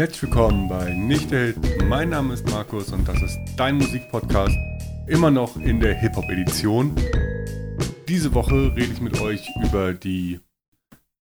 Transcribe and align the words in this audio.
Herzlich 0.00 0.22
willkommen 0.22 0.66
bei 0.66 0.94
Nicht 0.94 1.30
der. 1.30 1.52
Mein 1.84 2.08
Name 2.08 2.32
ist 2.32 2.48
Markus 2.48 2.90
und 2.90 3.06
das 3.06 3.20
ist 3.20 3.38
dein 3.58 3.76
Musikpodcast. 3.76 4.56
Immer 5.06 5.30
noch 5.30 5.58
in 5.58 5.78
der 5.78 5.92
Hip-Hop-Edition. 5.92 6.94
Diese 8.08 8.32
Woche 8.32 8.74
rede 8.74 8.94
ich 8.94 9.02
mit 9.02 9.20
euch 9.20 9.46
über 9.62 9.92
die 9.92 10.40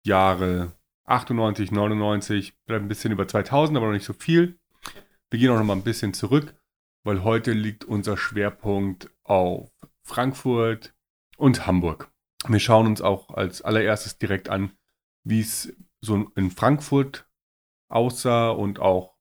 Jahre 0.05 0.75
98, 1.07 1.73
99, 1.73 2.53
vielleicht 2.67 2.83
ein 2.83 2.89
bisschen 2.89 3.13
über 3.13 3.27
2000, 3.27 3.79
aber 3.79 3.87
noch 3.87 3.95
nicht 3.95 4.05
so 4.05 4.13
viel. 4.13 4.59
Wir 5.31 5.41
gehen 5.41 5.49
auch 5.49 5.57
noch 5.57 5.65
mal 5.65 5.73
ein 5.73 5.83
bisschen 5.83 6.13
zurück, 6.13 6.55
weil 7.03 7.25
heute 7.25 7.53
liegt 7.53 7.87
unser 7.87 8.19
Schwerpunkt 8.19 9.09
auf 9.25 9.71
Frankfurt 10.03 10.95
und 11.39 11.67
Hamburg. 11.67 12.13
Wir 12.47 12.61
schauen 12.61 12.85
uns 12.85 13.01
auch 13.01 13.31
als 13.31 13.63
allererstes 13.63 14.19
direkt 14.19 14.51
an, 14.51 14.73
wie 15.25 15.41
es 15.41 15.75
so 16.03 16.31
in 16.37 16.51
Frankfurt 16.51 17.26
aussah 17.89 18.51
und 18.51 18.79
auch 18.79 19.17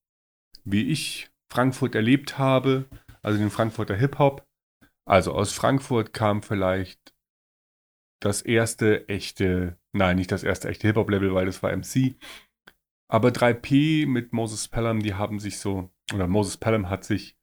wie 0.64 0.90
ich 0.90 1.30
Frankfurt 1.52 1.96
erlebt 1.96 2.38
habe, 2.38 2.90
also 3.22 3.38
den 3.38 3.52
Frankfurter 3.52 3.96
Hip-Hop. 3.96 4.46
Also 5.08 5.34
aus 5.34 5.54
Frankfurt 5.54 6.14
kam 6.14 6.42
vielleicht 6.42 7.14
das 8.20 8.42
erste 8.42 9.08
echte, 9.08 9.78
nein, 9.94 10.16
nicht 10.16 10.32
das 10.32 10.44
erste 10.44 10.68
echte 10.68 10.88
Hip-Hop-Label, 10.88 11.34
weil 11.34 11.46
das 11.46 11.62
war 11.62 11.76
MC. 11.76 12.16
Aber 13.08 13.30
3P 13.30 14.08
mit 14.08 14.34
Moses 14.34 14.68
Pelham, 14.68 15.02
die 15.02 15.14
haben 15.14 15.40
sich 15.40 15.60
so, 15.60 15.92
oder 16.14 16.28
Moses 16.28 16.58
Pelham 16.58 16.90
hat 16.90 17.04
sich 17.04 17.38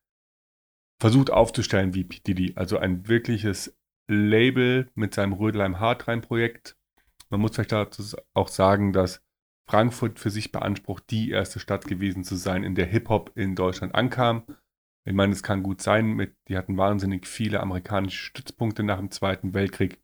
versucht 1.00 1.30
aufzustellen 1.30 1.94
wie 1.94 2.04
P. 2.04 2.20
Diddy. 2.20 2.52
Also 2.56 2.78
ein 2.78 3.08
wirkliches 3.08 3.76
Label 4.08 4.90
mit 4.94 5.14
seinem 5.14 5.32
Rödelheim 5.32 5.80
Hardrein 5.80 6.20
Projekt. 6.20 6.76
Man 7.30 7.40
muss 7.40 7.54
vielleicht 7.54 7.72
dazu 7.72 8.16
auch 8.34 8.48
sagen, 8.48 8.92
dass 8.92 9.22
Frankfurt 9.68 10.18
für 10.18 10.30
sich 10.30 10.52
beansprucht, 10.52 11.04
die 11.10 11.30
erste 11.30 11.60
Stadt 11.60 11.86
gewesen 11.86 12.24
zu 12.24 12.36
sein, 12.36 12.64
in 12.64 12.74
der 12.74 12.86
Hip-Hop 12.86 13.32
in 13.36 13.54
Deutschland 13.54 13.94
ankam. 13.94 14.44
Ich 15.04 15.14
meine, 15.14 15.32
es 15.32 15.42
kann 15.42 15.62
gut 15.62 15.80
sein, 15.80 16.12
mit, 16.12 16.36
die 16.48 16.56
hatten 16.56 16.76
wahnsinnig 16.76 17.26
viele 17.26 17.60
amerikanische 17.60 18.24
Stützpunkte 18.24 18.82
nach 18.82 18.98
dem 18.98 19.10
Zweiten 19.10 19.54
Weltkrieg. 19.54 20.00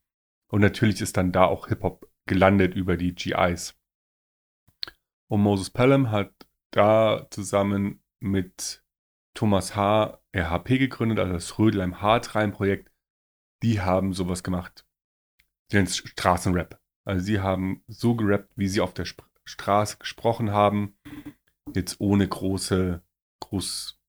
Und 0.50 0.60
natürlich 0.60 1.00
ist 1.00 1.16
dann 1.16 1.32
da 1.32 1.44
auch 1.44 1.68
Hip-Hop 1.68 2.10
gelandet 2.26 2.74
über 2.74 2.96
die 2.96 3.14
GIs. 3.14 3.76
Und 5.30 5.42
Moses 5.42 5.70
Pelham 5.70 6.10
hat 6.10 6.32
da 6.70 7.26
zusammen 7.30 8.02
mit 8.20 8.82
Thomas 9.34 9.76
H. 9.76 10.20
RHP 10.34 10.78
gegründet, 10.78 11.18
also 11.18 11.32
das 11.32 11.58
Rödelheim 11.58 12.00
Hartrein 12.00 12.52
Projekt. 12.52 12.90
Die 13.62 13.80
haben 13.80 14.12
sowas 14.12 14.42
gemacht. 14.42 14.86
Sie 15.70 15.76
nennen 15.76 15.86
es 15.86 15.96
Straßenrap. 15.96 16.80
Also 17.04 17.24
sie 17.24 17.40
haben 17.40 17.82
so 17.86 18.14
gerappt, 18.14 18.52
wie 18.56 18.68
sie 18.68 18.80
auf 18.80 18.94
der 18.94 19.04
Sp 19.06 19.27
Straße 19.48 19.98
gesprochen 19.98 20.52
haben. 20.52 20.96
Jetzt 21.74 22.00
ohne 22.00 22.26
große, 22.26 23.02
groß 23.40 24.00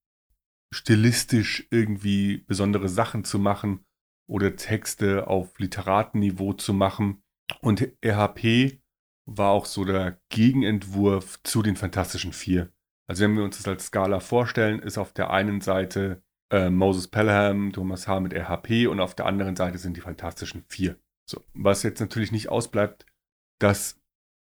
stilistisch 0.73 1.67
irgendwie 1.71 2.37
besondere 2.37 2.89
Sachen 2.89 3.23
zu 3.23 3.39
machen 3.39 3.85
oder 4.27 4.55
Texte 4.55 5.27
auf 5.27 5.57
Literatenniveau 5.57 6.53
zu 6.53 6.73
machen. 6.73 7.23
Und 7.61 7.91
RHP 8.05 8.79
war 9.25 9.51
auch 9.51 9.65
so 9.65 9.85
der 9.85 10.21
Gegenentwurf 10.29 11.41
zu 11.43 11.63
den 11.63 11.75
Fantastischen 11.75 12.33
Vier. 12.33 12.71
Also 13.07 13.23
wenn 13.23 13.35
wir 13.35 13.43
uns 13.43 13.57
das 13.57 13.67
als 13.67 13.87
Skala 13.87 14.19
vorstellen, 14.19 14.79
ist 14.79 14.97
auf 14.97 15.13
der 15.13 15.31
einen 15.31 15.61
Seite 15.61 16.23
äh, 16.51 16.69
Moses 16.69 17.07
Pelham, 17.07 17.71
Thomas 17.73 18.07
H. 18.07 18.19
mit 18.19 18.33
RHP 18.33 18.87
und 18.87 18.99
auf 18.99 19.15
der 19.15 19.25
anderen 19.25 19.55
Seite 19.55 19.77
sind 19.79 19.97
die 19.97 20.01
Fantastischen 20.01 20.63
Vier. 20.67 20.99
So, 21.27 21.43
was 21.53 21.83
jetzt 21.83 21.99
natürlich 21.99 22.31
nicht 22.31 22.49
ausbleibt, 22.49 23.05
dass 23.59 23.98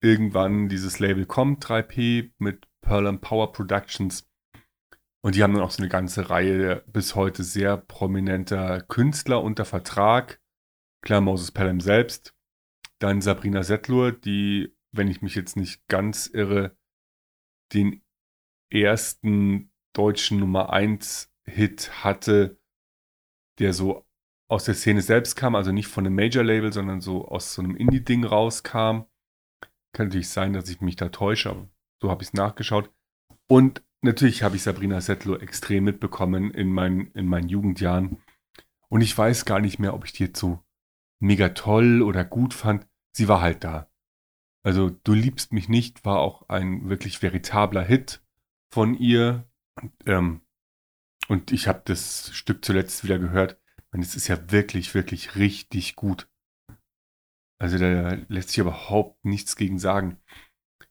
irgendwann 0.01 0.69
dieses 0.69 0.99
Label 0.99 1.27
kommt, 1.27 1.65
3P 1.65 2.33
mit 2.39 2.67
Pelham 2.81 3.21
Power 3.21 3.53
Productions. 3.53 4.29
Und 5.23 5.35
die 5.35 5.43
haben 5.43 5.55
dann 5.55 5.63
auch 5.63 5.71
so 5.71 5.83
eine 5.83 5.89
ganze 5.89 6.31
Reihe 6.31 6.85
bis 6.87 7.15
heute 7.15 7.43
sehr 7.43 7.77
prominenter 7.77 8.81
Künstler 8.83 9.43
unter 9.43 9.65
Vertrag. 9.65 10.41
Klar, 11.03 11.21
Moses 11.21 11.51
Pelham 11.51 11.81
selbst. 11.81 12.35
Dann 13.01 13.21
Sabrina 13.21 13.63
Settlur, 13.63 14.13
die, 14.13 14.75
wenn 14.93 15.09
ich 15.09 15.23
mich 15.23 15.35
jetzt 15.35 15.57
nicht 15.57 15.87
ganz 15.89 16.27
irre, 16.29 16.77
den 17.73 18.03
ersten 18.71 19.73
deutschen 19.93 20.39
Nummer 20.39 20.73
1 20.73 21.33
Hit 21.45 22.05
hatte, 22.05 22.61
der 23.59 23.73
so 23.73 24.07
aus 24.49 24.65
der 24.65 24.75
Szene 24.75 25.01
selbst 25.01 25.35
kam, 25.35 25.55
also 25.55 25.73
nicht 25.73 25.89
von 25.89 26.07
einem 26.07 26.15
Major-Label, 26.15 26.73
sondern 26.73 27.01
so 27.01 27.27
aus 27.27 27.55
so 27.55 27.63
einem 27.63 27.77
Indie-Ding 27.77 28.25
rauskam. 28.25 29.07
Kann 29.97 30.09
natürlich 30.09 30.29
sein, 30.29 30.53
dass 30.53 30.69
ich 30.69 30.83
mich 30.83 30.97
da 30.97 31.09
täusche, 31.09 31.49
aber 31.49 31.71
so 32.03 32.11
habe 32.11 32.23
ich 32.23 32.29
es 32.29 32.35
nachgeschaut. 32.35 32.93
Und 33.49 33.83
natürlich 34.03 34.43
habe 34.43 34.57
ich 34.57 34.63
Sabrina 34.63 35.01
Settler 35.01 35.41
extrem 35.41 35.85
mitbekommen 35.85 36.51
in 36.51 36.71
meinen, 36.71 37.11
in 37.13 37.25
meinen 37.25 37.49
Jugendjahren. 37.49 38.19
Und 38.91 39.01
ich 39.01 39.17
weiß 39.17 39.47
gar 39.47 39.59
nicht 39.59 39.79
mehr, 39.79 39.95
ob 39.95 40.05
ich 40.05 40.13
die 40.13 40.25
jetzt 40.25 40.39
so 40.39 40.63
mega 41.19 41.49
toll 41.49 42.03
oder 42.03 42.27
gut 42.27 42.53
fand. 42.53 42.87
Sie 43.13 43.27
war 43.27 43.41
halt 43.41 43.65
da. 43.65 43.91
Also 44.63 44.91
Du 44.91 45.15
liebst 45.15 45.55
mich 45.55 45.71
nicht 45.71 46.05
war 46.05 46.19
auch 46.19 46.47
ein 46.51 46.91
wirklich 46.91 47.23
veritabler 47.23 47.83
Hit 47.83 48.21
von 48.71 48.99
ihr. 48.99 49.49
Ähm, 50.05 50.43
und 51.29 51.53
ich 51.53 51.69
habe 51.69 51.81
das 51.87 52.35
Stück 52.35 52.63
zuletzt 52.67 53.03
wieder 53.03 53.19
gehört. 53.19 53.59
Und 53.93 54.03
es 54.03 54.15
ist 54.15 54.29
ja 54.29 54.53
wirklich, 54.53 54.93
wirklich 54.93 55.37
richtig 55.37 55.97
gut. 55.97 56.29
Also 57.59 57.79
da 57.79 58.19
lässt 58.29 58.51
sich 58.51 58.59
überhaupt 58.59 59.25
nichts 59.25 59.57
gegen 59.57 59.79
sagen. 59.79 60.21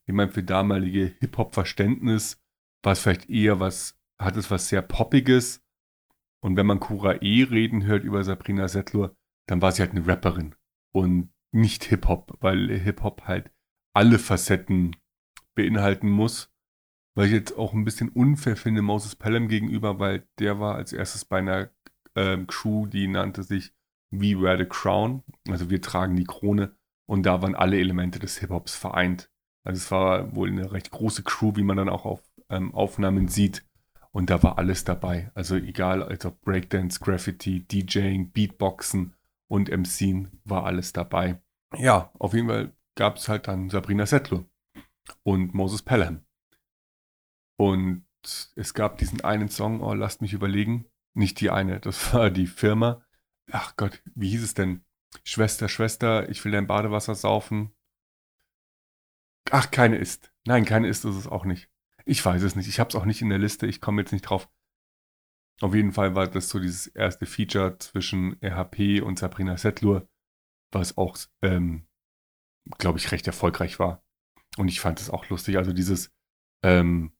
Ich 0.06 0.14
meine, 0.14 0.30
für 0.30 0.42
damalige 0.42 1.14
Hip-Hop-Verständnis 1.20 2.42
war 2.82 2.92
es 2.92 3.00
vielleicht 3.00 3.28
eher 3.28 3.60
was, 3.60 3.98
hat 4.20 4.36
es 4.36 4.50
was 4.50 4.68
sehr 4.68 4.82
Poppiges. 4.82 5.64
Und 6.40 6.56
wenn 6.56 6.66
man 6.66 6.80
Kura 6.80 7.22
E 7.22 7.42
reden 7.44 7.84
hört 7.84 8.04
über 8.04 8.22
Sabrina 8.22 8.68
Settler, 8.68 9.16
dann 9.48 9.62
war 9.62 9.72
sie 9.72 9.82
halt 9.82 9.92
eine 9.92 10.06
Rapperin 10.06 10.54
und 10.92 11.32
nicht 11.52 11.84
Hip-Hop, 11.84 12.36
weil 12.40 12.70
Hip-Hop 12.78 13.22
halt 13.22 13.50
alle 13.94 14.18
Facetten 14.18 14.96
beinhalten 15.54 16.08
muss. 16.08 16.52
Weil 17.14 17.26
ich 17.26 17.32
jetzt 17.32 17.56
auch 17.56 17.72
ein 17.72 17.84
bisschen 17.84 18.10
unfair 18.10 18.56
finde 18.56 18.82
Moses 18.82 19.16
Pelham 19.16 19.48
gegenüber, 19.48 19.98
weil 19.98 20.28
der 20.38 20.60
war 20.60 20.74
als 20.74 20.92
erstes 20.92 21.24
bei 21.24 21.38
einer 21.38 21.70
ähm, 22.14 22.46
Crew, 22.46 22.86
die 22.86 23.08
nannte 23.08 23.42
sich 23.42 23.72
We 24.10 24.40
Wear 24.40 24.56
the 24.58 24.64
Crown, 24.64 25.22
also 25.48 25.70
wir 25.70 25.82
tragen 25.82 26.16
die 26.16 26.24
Krone 26.24 26.74
und 27.06 27.24
da 27.24 27.42
waren 27.42 27.54
alle 27.54 27.78
Elemente 27.78 28.18
des 28.18 28.38
Hip-Hops 28.38 28.74
vereint. 28.74 29.30
Also 29.64 29.78
es 29.78 29.90
war 29.90 30.34
wohl 30.34 30.48
eine 30.48 30.72
recht 30.72 30.90
große 30.90 31.22
Crew, 31.22 31.52
wie 31.56 31.64
man 31.64 31.76
dann 31.76 31.88
auch 31.88 32.04
auf 32.04 32.22
ähm, 32.48 32.72
Aufnahmen 32.74 33.28
sieht 33.28 33.66
und 34.16 34.30
da 34.30 34.42
war 34.42 34.56
alles 34.56 34.84
dabei. 34.84 35.30
Also 35.34 35.56
egal, 35.56 36.02
also 36.02 36.34
Breakdance, 36.42 37.00
Graffiti, 37.00 37.66
DJing, 37.66 38.32
Beatboxen 38.32 39.14
und 39.46 39.68
MCen 39.68 40.40
war 40.42 40.64
alles 40.64 40.94
dabei. 40.94 41.42
Ja, 41.76 42.10
auf 42.18 42.32
jeden 42.32 42.48
Fall 42.48 42.72
gab 42.94 43.16
es 43.16 43.28
halt 43.28 43.46
dann 43.46 43.68
Sabrina 43.68 44.06
Settler 44.06 44.46
und 45.22 45.52
Moses 45.52 45.82
Pelham. 45.82 46.24
Und 47.58 48.06
es 48.54 48.72
gab 48.72 48.96
diesen 48.96 49.20
einen 49.22 49.50
Song, 49.50 49.82
oh, 49.82 49.92
lasst 49.92 50.22
mich 50.22 50.32
überlegen. 50.32 50.86
Nicht 51.12 51.40
die 51.40 51.50
eine, 51.50 51.78
das 51.78 52.14
war 52.14 52.30
die 52.30 52.46
Firma. 52.46 53.04
Ach 53.50 53.76
Gott, 53.76 54.02
wie 54.14 54.30
hieß 54.30 54.42
es 54.42 54.54
denn? 54.54 54.84
Schwester, 55.24 55.68
Schwester, 55.68 56.28
ich 56.28 56.44
will 56.44 56.52
dein 56.52 56.66
Badewasser 56.66 57.14
saufen. 57.14 57.72
Ach, 59.50 59.70
keine 59.70 59.96
ist. 59.96 60.32
Nein, 60.46 60.64
keine 60.64 60.88
ist 60.88 61.04
ist 61.04 61.14
es 61.14 61.26
auch 61.26 61.44
nicht. 61.44 61.70
Ich 62.04 62.24
weiß 62.24 62.42
es 62.42 62.56
nicht. 62.56 62.68
Ich 62.68 62.80
habe 62.80 62.88
es 62.88 62.96
auch 62.96 63.04
nicht 63.04 63.22
in 63.22 63.28
der 63.28 63.38
Liste. 63.38 63.66
Ich 63.66 63.80
komme 63.80 64.02
jetzt 64.02 64.12
nicht 64.12 64.22
drauf. 64.22 64.48
Auf 65.60 65.74
jeden 65.74 65.92
Fall 65.92 66.14
war 66.14 66.26
das 66.26 66.48
so 66.48 66.58
dieses 66.58 66.86
erste 66.88 67.26
Feature 67.26 67.78
zwischen 67.78 68.36
RHP 68.42 69.00
und 69.02 69.18
Sabrina 69.18 69.56
Settlur, 69.56 70.08
was 70.72 70.98
auch, 70.98 71.16
ähm, 71.42 71.86
glaube 72.78 72.98
ich, 72.98 73.10
recht 73.12 73.26
erfolgreich 73.26 73.78
war. 73.78 74.04
Und 74.58 74.68
ich 74.68 74.80
fand 74.80 75.00
es 75.00 75.08
auch 75.08 75.28
lustig. 75.28 75.56
Also 75.56 75.72
dieses, 75.72 76.12
ähm, 76.62 77.12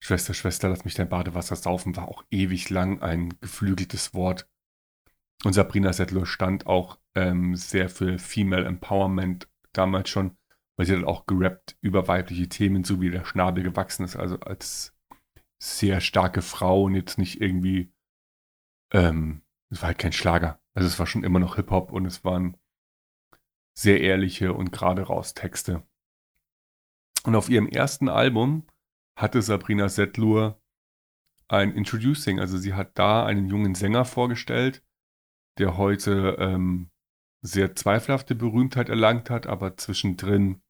Schwester, 0.00 0.34
Schwester, 0.34 0.68
lass 0.68 0.84
mich 0.84 0.94
dein 0.94 1.08
Badewasser 1.08 1.56
saufen, 1.56 1.96
war 1.96 2.08
auch 2.08 2.24
ewig 2.30 2.70
lang 2.70 3.02
ein 3.02 3.38
geflügeltes 3.40 4.14
Wort. 4.14 4.48
Und 5.44 5.52
Sabrina 5.52 5.92
Settler 5.92 6.26
stand 6.26 6.66
auch 6.66 6.98
ähm, 7.14 7.54
sehr 7.54 7.88
für 7.88 8.18
Female 8.18 8.64
Empowerment 8.64 9.48
damals 9.72 10.08
schon, 10.08 10.36
weil 10.76 10.86
sie 10.86 10.96
hat 10.96 11.04
auch 11.04 11.26
gerappt 11.26 11.76
über 11.80 12.08
weibliche 12.08 12.48
Themen, 12.48 12.84
so 12.84 13.00
wie 13.00 13.10
der 13.10 13.24
Schnabel 13.24 13.62
gewachsen 13.62 14.04
ist, 14.04 14.16
also 14.16 14.40
als 14.40 14.96
sehr 15.60 16.00
starke 16.00 16.42
Frau 16.42 16.84
und 16.84 16.94
jetzt 16.94 17.18
nicht 17.18 17.40
irgendwie, 17.40 17.92
ähm, 18.92 19.42
es 19.70 19.80
war 19.82 19.88
halt 19.88 19.98
kein 19.98 20.12
Schlager. 20.12 20.60
Also 20.74 20.88
es 20.88 20.98
war 20.98 21.06
schon 21.06 21.24
immer 21.24 21.40
noch 21.40 21.56
Hip-Hop 21.56 21.92
und 21.92 22.06
es 22.06 22.24
waren 22.24 22.56
sehr 23.76 24.00
ehrliche 24.00 24.52
und 24.54 24.72
gerade 24.72 25.02
raus 25.02 25.34
Texte. 25.34 25.86
Und 27.24 27.34
auf 27.34 27.48
ihrem 27.48 27.68
ersten 27.68 28.08
Album 28.08 28.66
hatte 29.16 29.42
Sabrina 29.42 29.88
Settlur 29.88 30.60
ein 31.48 31.72
Introducing. 31.72 32.40
Also 32.40 32.58
sie 32.58 32.74
hat 32.74 32.98
da 32.98 33.24
einen 33.26 33.46
jungen 33.46 33.74
Sänger 33.74 34.04
vorgestellt, 34.04 34.84
der 35.58 35.76
heute 35.76 36.36
ähm, 36.38 36.90
sehr 37.42 37.74
zweifelhafte 37.74 38.34
Berühmtheit 38.34 38.88
erlangt 38.88 39.30
hat, 39.30 39.46
aber 39.46 39.76
zwischendrin 39.76 40.60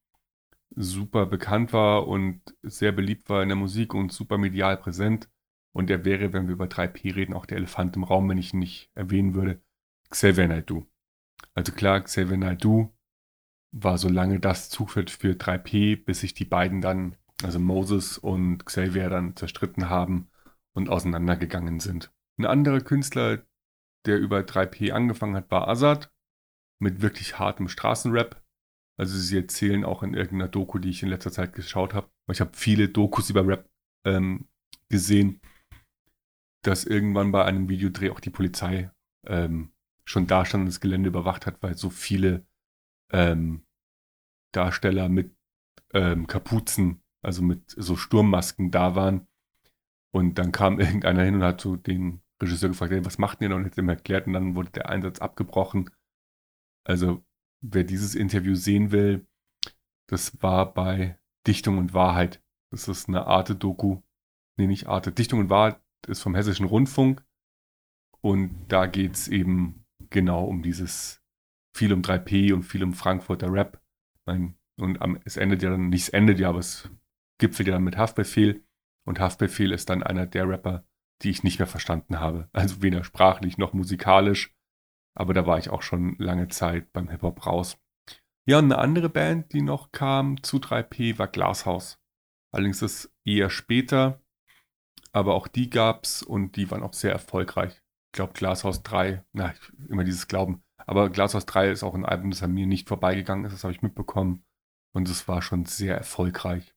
super 0.75 1.27
bekannt 1.27 1.73
war 1.73 2.07
und 2.07 2.41
sehr 2.63 2.93
beliebt 2.93 3.29
war 3.29 3.43
in 3.43 3.49
der 3.49 3.57
Musik 3.57 3.95
und 3.95 4.13
super 4.13 4.39
medial 4.39 4.77
präsent. 4.77 5.29
Und 5.73 5.91
er 5.91 6.05
wäre, 6.05 6.33
wenn 6.33 6.47
wir 6.47 6.55
über 6.55 6.67
3P 6.67 7.15
reden, 7.15 7.35
auch 7.35 7.47
der 7.47 7.59
Elefant 7.59 7.97
im 7.97 8.05
Raum, 8.05 8.29
wenn 8.29 8.39
ich 8.39 8.53
ihn 8.53 8.59
nicht 8.59 8.91
erwähnen 8.95 9.35
würde. 9.35 9.61
Xavier 10.11 10.49
Naidoo. 10.49 10.87
Also 11.55 11.73
klar, 11.73 12.01
Xavier 12.01 12.37
Naidoo 12.37 12.93
war 13.73 13.99
so 13.99 14.09
lange 14.09 14.41
das 14.41 14.71
Zugpferd 14.71 15.11
für 15.11 15.33
3P, 15.35 16.05
bis 16.05 16.21
sich 16.21 16.35
die 16.35 16.45
beiden 16.45 16.81
dann, 16.81 17.17
also 17.43 17.59
Moses 17.59 18.19
und 18.19 18.65
Xavier, 18.65 19.11
dann 19.11 19.37
zerstritten 19.37 19.89
haben 19.89 20.29
und 20.73 20.89
auseinandergegangen 20.89 21.81
sind. 21.81 22.11
Ein 22.39 22.47
anderer 22.47 22.81
Künstler, 22.81 23.43
der 24.07 24.19
über 24.19 24.41
3P 24.41 24.93
angefangen 24.93 25.37
hat, 25.37 25.51
war 25.51 25.69
Azad 25.69 26.13
mit 26.81 27.03
wirklich 27.03 27.39
hartem 27.39 27.69
Straßenrap. 27.69 28.43
Also 28.99 29.17
sie 29.17 29.37
erzählen 29.37 29.85
auch 29.85 30.03
in 30.03 30.15
irgendeiner 30.15 30.49
Doku, 30.49 30.79
die 30.79 30.91
ich 30.91 31.03
in 31.03 31.09
letzter 31.09 31.31
Zeit 31.31 31.53
geschaut 31.53 31.95
habe, 31.95 32.11
ich 32.31 32.41
habe 32.41 32.51
viele 32.55 32.89
Dokus 32.89 33.31
über 33.31 33.47
Rap 33.47 33.69
ähm, 34.05 34.49
gesehen, 34.89 35.41
dass 36.63 36.85
irgendwann 36.85 37.33
bei 37.33 37.45
einem 37.45 37.69
Videodreh 37.69 38.11
auch 38.11 38.21
die 38.21 38.31
Polizei 38.31 38.91
ähm, 39.27 39.73
schon 40.05 40.27
da 40.27 40.45
stand 40.45 40.63
und 40.63 40.67
das 40.67 40.81
Gelände 40.81 41.09
überwacht 41.09 41.47
hat, 41.47 41.63
weil 41.63 41.77
so 41.77 41.91
viele 41.91 42.47
ähm, 43.13 43.65
Darsteller 44.53 45.09
mit 45.09 45.35
ähm, 45.95 46.27
Kapuzen, 46.27 47.03
also 47.23 47.43
mit 47.43 47.71
so 47.71 47.97
Sturmmasken 47.97 48.71
da 48.71 48.95
waren. 48.95 49.27
Und 50.13 50.39
dann 50.39 50.53
kam 50.53 50.81
irgendeiner 50.81 51.23
hin 51.23 51.37
und 51.37 51.43
hat 51.43 51.61
so 51.61 51.77
den 51.77 52.23
Regisseur 52.41 52.69
gefragt, 52.69 52.93
hey, 52.93 53.05
was 53.05 53.19
macht 53.19 53.41
ihr 53.41 53.49
noch? 53.49 53.57
Und 53.57 53.65
hat 53.65 53.79
ihm 53.79 53.89
erklärt 53.89 54.27
und 54.27 54.35
dann 54.35 54.55
wurde 54.55 54.71
der 54.71 54.89
Einsatz 54.89 55.19
abgebrochen. 55.19 55.91
Also, 56.85 57.25
wer 57.61 57.85
dieses 57.85 58.15
Interview 58.15 58.55
sehen 58.55 58.93
will, 58.93 59.27
das 60.09 60.43
war 60.43 60.73
bei 60.73 61.19
Dichtung 61.47 61.79
und 61.79 61.95
Wahrheit. 61.95 62.43
Das 62.71 62.89
ist 62.89 63.09
eine 63.09 63.27
Arte-Doku. 63.27 64.03
Nee, 64.57 64.67
nicht 64.67 64.87
Arte. 64.87 65.13
Dichtung 65.13 65.41
und 65.41 65.51
Wahrheit 65.51 65.81
ist 66.07 66.23
vom 66.23 66.35
Hessischen 66.35 66.67
Rundfunk. 66.67 67.25
Und 68.21 68.67
da 68.69 68.87
geht 68.87 69.15
es 69.15 69.29
eben 69.29 69.87
genau 70.11 70.45
um 70.45 70.63
dieses 70.63 71.23
viel 71.77 71.93
um 71.93 72.03
3P 72.03 72.53
und 72.53 72.63
viel 72.63 72.83
um 72.83 72.93
Frankfurter 72.93 73.53
Rap. 73.53 73.81
Und 74.27 75.01
am, 75.01 75.21
es 75.25 75.37
endet 75.37 75.63
ja 75.63 75.71
dann, 75.71 75.89
nicht 75.89 76.03
es 76.03 76.09
endet 76.09 76.39
ja, 76.39 76.49
aber 76.49 76.59
es 76.59 76.91
gipfelt 77.39 77.69
ja 77.69 77.75
dann 77.75 77.85
mit 77.85 77.97
Haftbefehl. 77.97 78.65
Und 79.07 79.21
Haftbefehl 79.21 79.73
ist 79.73 79.89
dann 79.89 80.03
einer 80.03 80.27
der 80.27 80.49
Rapper, 80.49 80.87
die 81.23 81.31
ich 81.31 81.43
nicht 81.43 81.59
mehr 81.59 81.67
verstanden 81.67 82.21
habe. 82.21 82.49
Also 82.53 82.83
weder 82.83 83.05
sprachlich 83.05 83.59
noch 83.59 83.73
musikalisch. 83.73 84.55
Aber 85.15 85.35
da 85.35 85.47
war 85.47 85.59
ich 85.59 85.71
auch 85.71 85.83
schon 85.83 86.17
lange 86.19 86.49
Zeit 86.49 86.93
beim 86.93 87.09
Hip-Hop 87.09 87.47
raus. 87.47 87.77
Ja, 88.47 88.59
und 88.59 88.67
eine 88.67 88.79
andere 88.79 89.09
Band, 89.09 89.53
die 89.53 89.63
noch 89.63 89.93
kam 89.93 90.43
zu 90.43 90.59
3P, 90.59 91.19
war 91.19 91.29
Glashaus. 91.29 91.99
Allerdings 92.53 92.83
ist 92.83 93.13
eher 93.25 93.51
später. 93.51 94.23
Aber 95.13 95.35
auch 95.35 95.49
die 95.49 95.71
gab's 95.71 96.23
und 96.23 96.57
die 96.57 96.71
waren 96.71 96.83
auch 96.83 96.93
sehr 96.93 97.13
erfolgreich. 97.13 97.83
Ich 98.07 98.13
glaube, 98.13 98.33
Glashaus 98.35 98.83
3, 98.83 99.25
na, 99.33 99.55
immer 99.89 100.05
dieses 100.05 100.29
Glauben. 100.29 100.63
Aber 100.87 101.11
Glashaus 101.11 101.45
3 101.45 101.71
ist 101.71 101.83
auch 101.83 101.95
ein 101.95 102.07
Album, 102.07 102.31
das 102.31 102.43
an 102.43 102.55
mir 102.55 102.67
nicht 102.67 102.89
vorbeigegangen 102.89 103.45
ist. 103.45 103.53
Das 103.53 103.65
habe 103.65 103.75
ich 103.75 103.83
mitbekommen. 103.83 104.45
Und 104.95 105.09
es 105.09 105.29
war 105.29 105.43
schon 105.43 105.67
sehr 105.67 105.97
erfolgreich. 105.97 106.75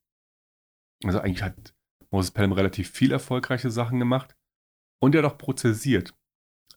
Also 1.03 1.19
eigentlich 1.19 1.43
hat 1.43 1.73
Moses 2.11 2.31
Pelham 2.31 2.51
relativ 2.51 2.89
viel 2.89 3.11
erfolgreiche 3.11 3.71
Sachen 3.71 3.99
gemacht. 3.99 4.35
Und 5.01 5.15
er 5.15 5.23
hat 5.23 5.31
auch 5.31 5.37
prozessiert. 5.37 6.13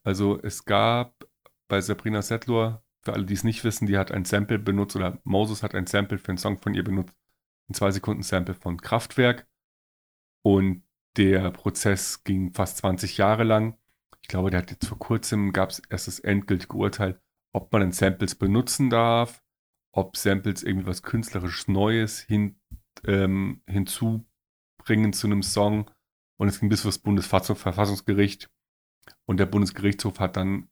Also 0.02 0.40
es 0.42 0.64
gab 0.64 1.28
bei 1.68 1.80
Sabrina 1.80 2.22
Settler, 2.22 2.84
für 3.02 3.12
alle, 3.12 3.26
die 3.26 3.34
es 3.34 3.44
nicht 3.44 3.64
wissen, 3.64 3.86
die 3.86 3.98
hat 3.98 4.12
ein 4.12 4.24
Sample 4.24 4.58
benutzt 4.58 4.96
oder 4.96 5.18
Moses 5.24 5.62
hat 5.62 5.74
ein 5.74 5.86
Sample 5.86 6.18
für 6.18 6.30
einen 6.30 6.38
Song 6.38 6.58
von 6.58 6.74
ihr 6.74 6.84
benutzt. 6.84 7.14
Ein 7.68 7.74
2 7.74 7.92
Sekunden 7.92 8.22
Sample 8.22 8.54
von 8.54 8.80
Kraftwerk. 8.80 9.46
Und 10.42 10.84
der 11.16 11.50
Prozess 11.50 12.24
ging 12.24 12.52
fast 12.52 12.78
20 12.78 13.18
Jahre 13.18 13.44
lang. 13.44 13.78
Ich 14.22 14.28
glaube, 14.28 14.50
der 14.50 14.60
hat 14.60 14.70
jetzt 14.70 14.86
vor 14.86 14.98
kurzem, 14.98 15.52
gab 15.52 15.70
es 15.70 15.82
erst 15.90 16.06
das 16.06 16.18
endgültige 16.18 16.74
Urteil, 16.76 17.20
ob 17.52 17.72
man 17.72 17.82
in 17.82 17.92
Samples 17.92 18.34
benutzen 18.34 18.90
darf, 18.90 19.42
ob 19.92 20.16
Samples 20.16 20.62
irgendwie 20.62 20.86
was 20.86 21.02
künstlerisches 21.02 21.68
Neues 21.68 22.20
hin, 22.20 22.58
ähm, 23.06 23.62
hinzubringen 24.84 25.12
zu 25.12 25.26
einem 25.26 25.42
Song. 25.42 25.90
Und 26.36 26.48
es 26.48 26.60
ging 26.60 26.68
bis 26.68 26.82
vor 26.82 26.90
das 26.90 26.98
Bundesverfassungsgericht. 26.98 28.50
Und 29.26 29.38
der 29.38 29.46
Bundesgerichtshof 29.46 30.20
hat 30.20 30.36
dann 30.36 30.68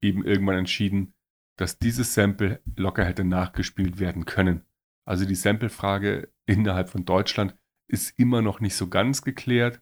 eben 0.00 0.24
irgendwann 0.24 0.58
entschieden, 0.58 1.14
dass 1.56 1.78
dieses 1.78 2.14
Sample 2.14 2.62
locker 2.76 3.04
hätte 3.04 3.24
nachgespielt 3.24 3.98
werden 3.98 4.24
können. 4.24 4.64
Also 5.04 5.24
die 5.24 5.34
Sample-Frage 5.34 6.32
innerhalb 6.46 6.88
von 6.88 7.04
Deutschland 7.04 7.56
ist 7.88 8.18
immer 8.18 8.42
noch 8.42 8.60
nicht 8.60 8.74
so 8.74 8.88
ganz 8.88 9.22
geklärt. 9.22 9.80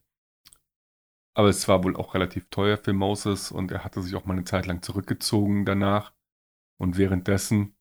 Aber 1.35 1.49
es 1.49 1.69
war 1.69 1.85
wohl 1.85 1.97
auch 1.97 2.15
relativ 2.15 2.49
teuer 2.51 2.77
für 2.77 2.93
Moses 2.93 3.51
und 3.51 3.71
er 3.71 3.85
hatte 3.85 4.03
sich 4.03 4.15
auch 4.15 4.27
mal 4.27 4.35
eine 4.35 4.45
Zeit 4.45 4.67
lang 4.67 4.83
zurückgezogen 4.83 5.65
danach. 5.65 6.13
Und 6.79 6.99
währenddessen 6.99 7.77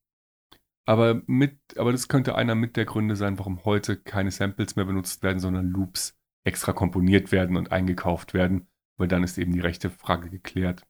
aber, 0.89 1.21
mit, 1.27 1.59
aber 1.77 1.91
das 1.91 2.07
könnte 2.07 2.33
einer 2.33 2.55
mit 2.55 2.75
der 2.75 2.85
Gründe 2.85 3.15
sein, 3.15 3.37
warum 3.37 3.63
heute 3.63 3.95
keine 3.95 4.31
Samples 4.31 4.75
mehr 4.75 4.85
benutzt 4.85 5.21
werden, 5.21 5.39
sondern 5.39 5.67
Loops 5.67 6.17
extra 6.43 6.73
komponiert 6.73 7.31
werden 7.31 7.57
und 7.57 7.71
eingekauft 7.71 8.33
werden, 8.33 8.67
weil 8.97 9.07
dann 9.07 9.23
ist 9.23 9.37
eben 9.37 9.51
die 9.51 9.59
rechte 9.59 9.91
Frage 9.91 10.31
geklärt. 10.31 10.87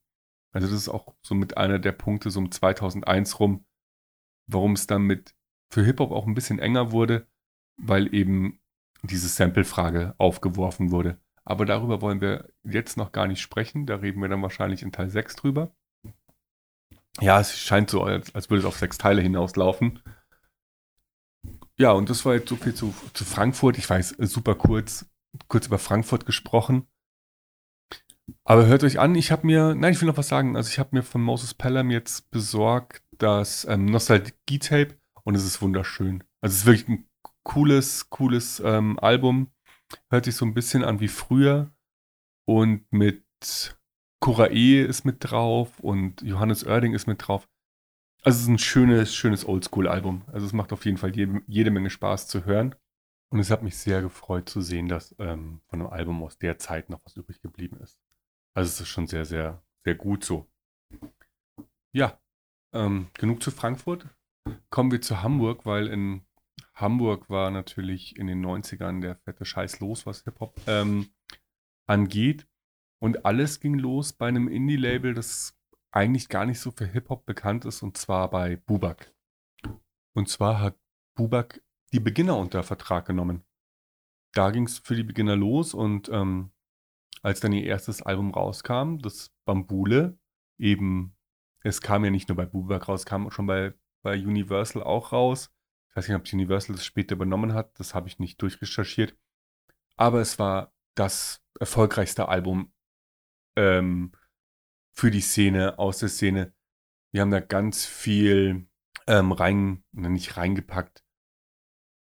Also 0.53 0.69
das 0.69 0.77
ist 0.77 0.87
auch 0.87 1.17
so 1.21 1.35
mit 1.35 1.57
einer 1.57 1.79
der 1.79 1.91
Punkte 1.91 2.29
so 2.29 2.39
um 2.39 2.49
2001 2.49 3.41
rum, 3.41 3.65
warum 4.47 4.71
es 4.71 4.87
dann 4.87 5.01
mit 5.01 5.35
für 5.69 5.83
Hip-Hop 5.83 6.11
auch 6.11 6.27
ein 6.27 6.33
bisschen 6.33 6.59
enger 6.59 6.93
wurde, 6.93 7.27
weil 7.75 8.15
eben 8.15 8.61
diese 9.03 9.27
Sample-Frage 9.27 10.15
aufgeworfen 10.17 10.91
wurde. 10.91 11.19
Aber 11.43 11.65
darüber 11.65 12.01
wollen 12.01 12.21
wir 12.21 12.47
jetzt 12.63 12.95
noch 12.95 13.11
gar 13.11 13.27
nicht 13.27 13.41
sprechen. 13.41 13.85
Da 13.85 13.97
reden 13.97 14.21
wir 14.21 14.29
dann 14.29 14.43
wahrscheinlich 14.43 14.81
in 14.81 14.93
Teil 14.93 15.09
6 15.09 15.35
drüber. 15.35 15.75
Ja, 17.21 17.39
es 17.39 17.57
scheint 17.57 17.89
so, 17.89 18.03
als, 18.03 18.33
als 18.33 18.49
würde 18.49 18.59
es 18.59 18.65
auf 18.65 18.77
sechs 18.77 18.97
Teile 18.97 19.21
hinauslaufen. 19.21 20.01
Ja, 21.77 21.91
und 21.91 22.09
das 22.09 22.25
war 22.25 22.33
jetzt 22.33 22.49
so 22.49 22.55
viel 22.55 22.73
zu, 22.73 22.93
zu 23.13 23.23
Frankfurt. 23.23 23.77
Ich 23.77 23.89
weiß, 23.89 24.15
super 24.19 24.55
kurz, 24.55 25.05
kurz 25.47 25.67
über 25.67 25.79
Frankfurt 25.79 26.25
gesprochen. 26.25 26.87
Aber 28.43 28.65
hört 28.65 28.83
euch 28.83 28.99
an, 28.99 29.15
ich 29.15 29.31
habe 29.31 29.47
mir, 29.47 29.75
nein, 29.75 29.93
ich 29.93 30.01
will 30.01 30.07
noch 30.07 30.17
was 30.17 30.27
sagen. 30.27 30.55
Also 30.55 30.69
ich 30.69 30.79
habe 30.79 30.89
mir 30.91 31.03
von 31.03 31.21
Moses 31.21 31.53
Pelham 31.53 31.89
jetzt 31.89 32.29
besorgt 32.31 33.03
das 33.17 33.65
ähm, 33.65 33.85
Nostalgie-Tape 33.85 34.97
und 35.23 35.35
es 35.35 35.45
ist 35.45 35.61
wunderschön. 35.61 36.23
Also 36.41 36.53
es 36.53 36.59
ist 36.59 36.65
wirklich 36.65 36.87
ein 36.89 37.09
cooles, 37.43 38.09
cooles 38.09 38.61
ähm, 38.63 38.99
Album. 38.99 39.51
Hört 40.11 40.25
sich 40.25 40.35
so 40.35 40.45
ein 40.45 40.53
bisschen 40.53 40.83
an 40.83 40.99
wie 40.99 41.07
früher 41.07 41.71
und 42.45 42.85
mit 42.91 43.23
Kurae 44.19 44.81
ist 44.81 45.05
mit 45.05 45.17
drauf 45.19 45.79
und 45.79 46.21
Johannes 46.21 46.65
Oerding 46.65 46.93
ist 46.93 47.07
mit 47.07 47.27
drauf. 47.27 47.47
Also 48.23 48.37
es 48.37 48.43
ist 48.43 48.49
ein 48.49 48.59
schönes, 48.59 49.15
schönes 49.15 49.47
Oldschool-Album. 49.47 50.23
Also 50.27 50.45
es 50.45 50.53
macht 50.53 50.73
auf 50.73 50.85
jeden 50.85 50.97
Fall 50.97 51.15
jede, 51.15 51.41
jede, 51.47 51.71
Menge 51.71 51.89
Spaß 51.89 52.27
zu 52.27 52.45
hören. 52.45 52.75
Und 53.29 53.39
es 53.39 53.49
hat 53.49 53.63
mich 53.63 53.77
sehr 53.77 54.01
gefreut 54.01 54.49
zu 54.49 54.61
sehen, 54.61 54.89
dass 54.89 55.15
ähm, 55.19 55.61
von 55.67 55.81
einem 55.81 55.91
Album 55.91 56.23
aus 56.23 56.37
der 56.37 56.57
Zeit 56.57 56.89
noch 56.89 57.05
was 57.05 57.15
übrig 57.15 57.41
geblieben 57.41 57.77
ist. 57.81 57.97
Also 58.53 58.67
es 58.69 58.81
ist 58.81 58.89
schon 58.89 59.07
sehr, 59.07 59.23
sehr, 59.23 59.63
sehr 59.85 59.95
gut 59.95 60.25
so. 60.25 60.49
Ja, 61.93 62.19
ähm, 62.73 63.07
genug 63.13 63.41
zu 63.41 63.51
Frankfurt. 63.51 64.07
Kommen 64.69 64.91
wir 64.91 65.01
zu 65.01 65.21
Hamburg, 65.21 65.65
weil 65.65 65.87
in 65.87 66.25
Hamburg 66.73 67.29
war 67.29 67.51
natürlich 67.51 68.17
in 68.17 68.27
den 68.27 68.45
90ern 68.45 69.01
der 69.01 69.15
fette 69.15 69.45
Scheiß 69.45 69.79
los, 69.79 70.05
was 70.05 70.23
Hip-Hop 70.23 70.59
ähm, 70.67 71.09
angeht. 71.85 72.48
Und 72.99 73.25
alles 73.25 73.59
ging 73.59 73.75
los 73.75 74.13
bei 74.13 74.27
einem 74.27 74.47
Indie-Label, 74.47 75.13
das 75.13 75.57
eigentlich 75.91 76.29
gar 76.29 76.45
nicht 76.45 76.59
so 76.59 76.71
für 76.71 76.85
Hip-Hop 76.85 77.25
bekannt 77.25 77.65
ist, 77.65 77.81
und 77.81 77.97
zwar 77.97 78.29
bei 78.29 78.57
Bubak. 78.57 79.13
Und 80.13 80.29
zwar 80.29 80.59
hat 80.59 80.77
Bubak 81.15 81.61
die 81.93 81.99
Beginner 81.99 82.37
unter 82.37 82.61
Vertrag 82.63 83.05
genommen. 83.05 83.43
Da 84.33 84.51
ging 84.51 84.65
es 84.65 84.79
für 84.79 84.95
die 84.95 85.03
Beginner 85.03 85.35
los 85.35 85.73
und 85.73 86.09
ähm, 86.09 86.51
als 87.21 87.39
dann 87.39 87.53
ihr 87.53 87.63
erstes 87.63 88.01
Album 88.01 88.31
rauskam, 88.31 88.97
das 88.99 89.33
Bambule, 89.45 90.19
eben, 90.57 91.17
es 91.61 91.81
kam 91.81 92.05
ja 92.05 92.11
nicht 92.11 92.29
nur 92.29 92.35
bei 92.35 92.45
Bubak 92.45 92.87
raus, 92.87 93.05
kam 93.05 93.31
schon 93.31 93.47
bei, 93.47 93.73
bei 94.03 94.15
Universal 94.15 94.83
auch 94.83 95.11
raus. 95.11 95.51
Ich 95.89 95.95
weiß 95.95 96.07
nicht, 96.07 96.17
ob 96.17 96.31
Universal 96.31 96.75
das 96.75 96.85
später 96.85 97.15
übernommen 97.15 97.53
hat, 97.53 97.79
das 97.79 97.95
habe 97.95 98.07
ich 98.07 98.19
nicht 98.19 98.41
durchrecherchiert. 98.41 99.17
Aber 99.97 100.21
es 100.21 100.37
war 100.37 100.73
das 100.95 101.43
erfolgreichste 101.59 102.29
Album 102.29 102.71
ähm, 103.59 104.13
für 104.95 105.11
die 105.11 105.21
Szene, 105.21 105.77
aus 105.77 105.99
der 105.99 106.09
Szene. 106.09 106.53
Wir 107.11 107.21
haben 107.21 107.31
da 107.31 107.41
ganz 107.41 107.85
viel 107.85 108.67
ähm, 109.07 109.31
rein, 109.31 109.83
nicht 109.91 110.37
reingepackt, 110.37 111.03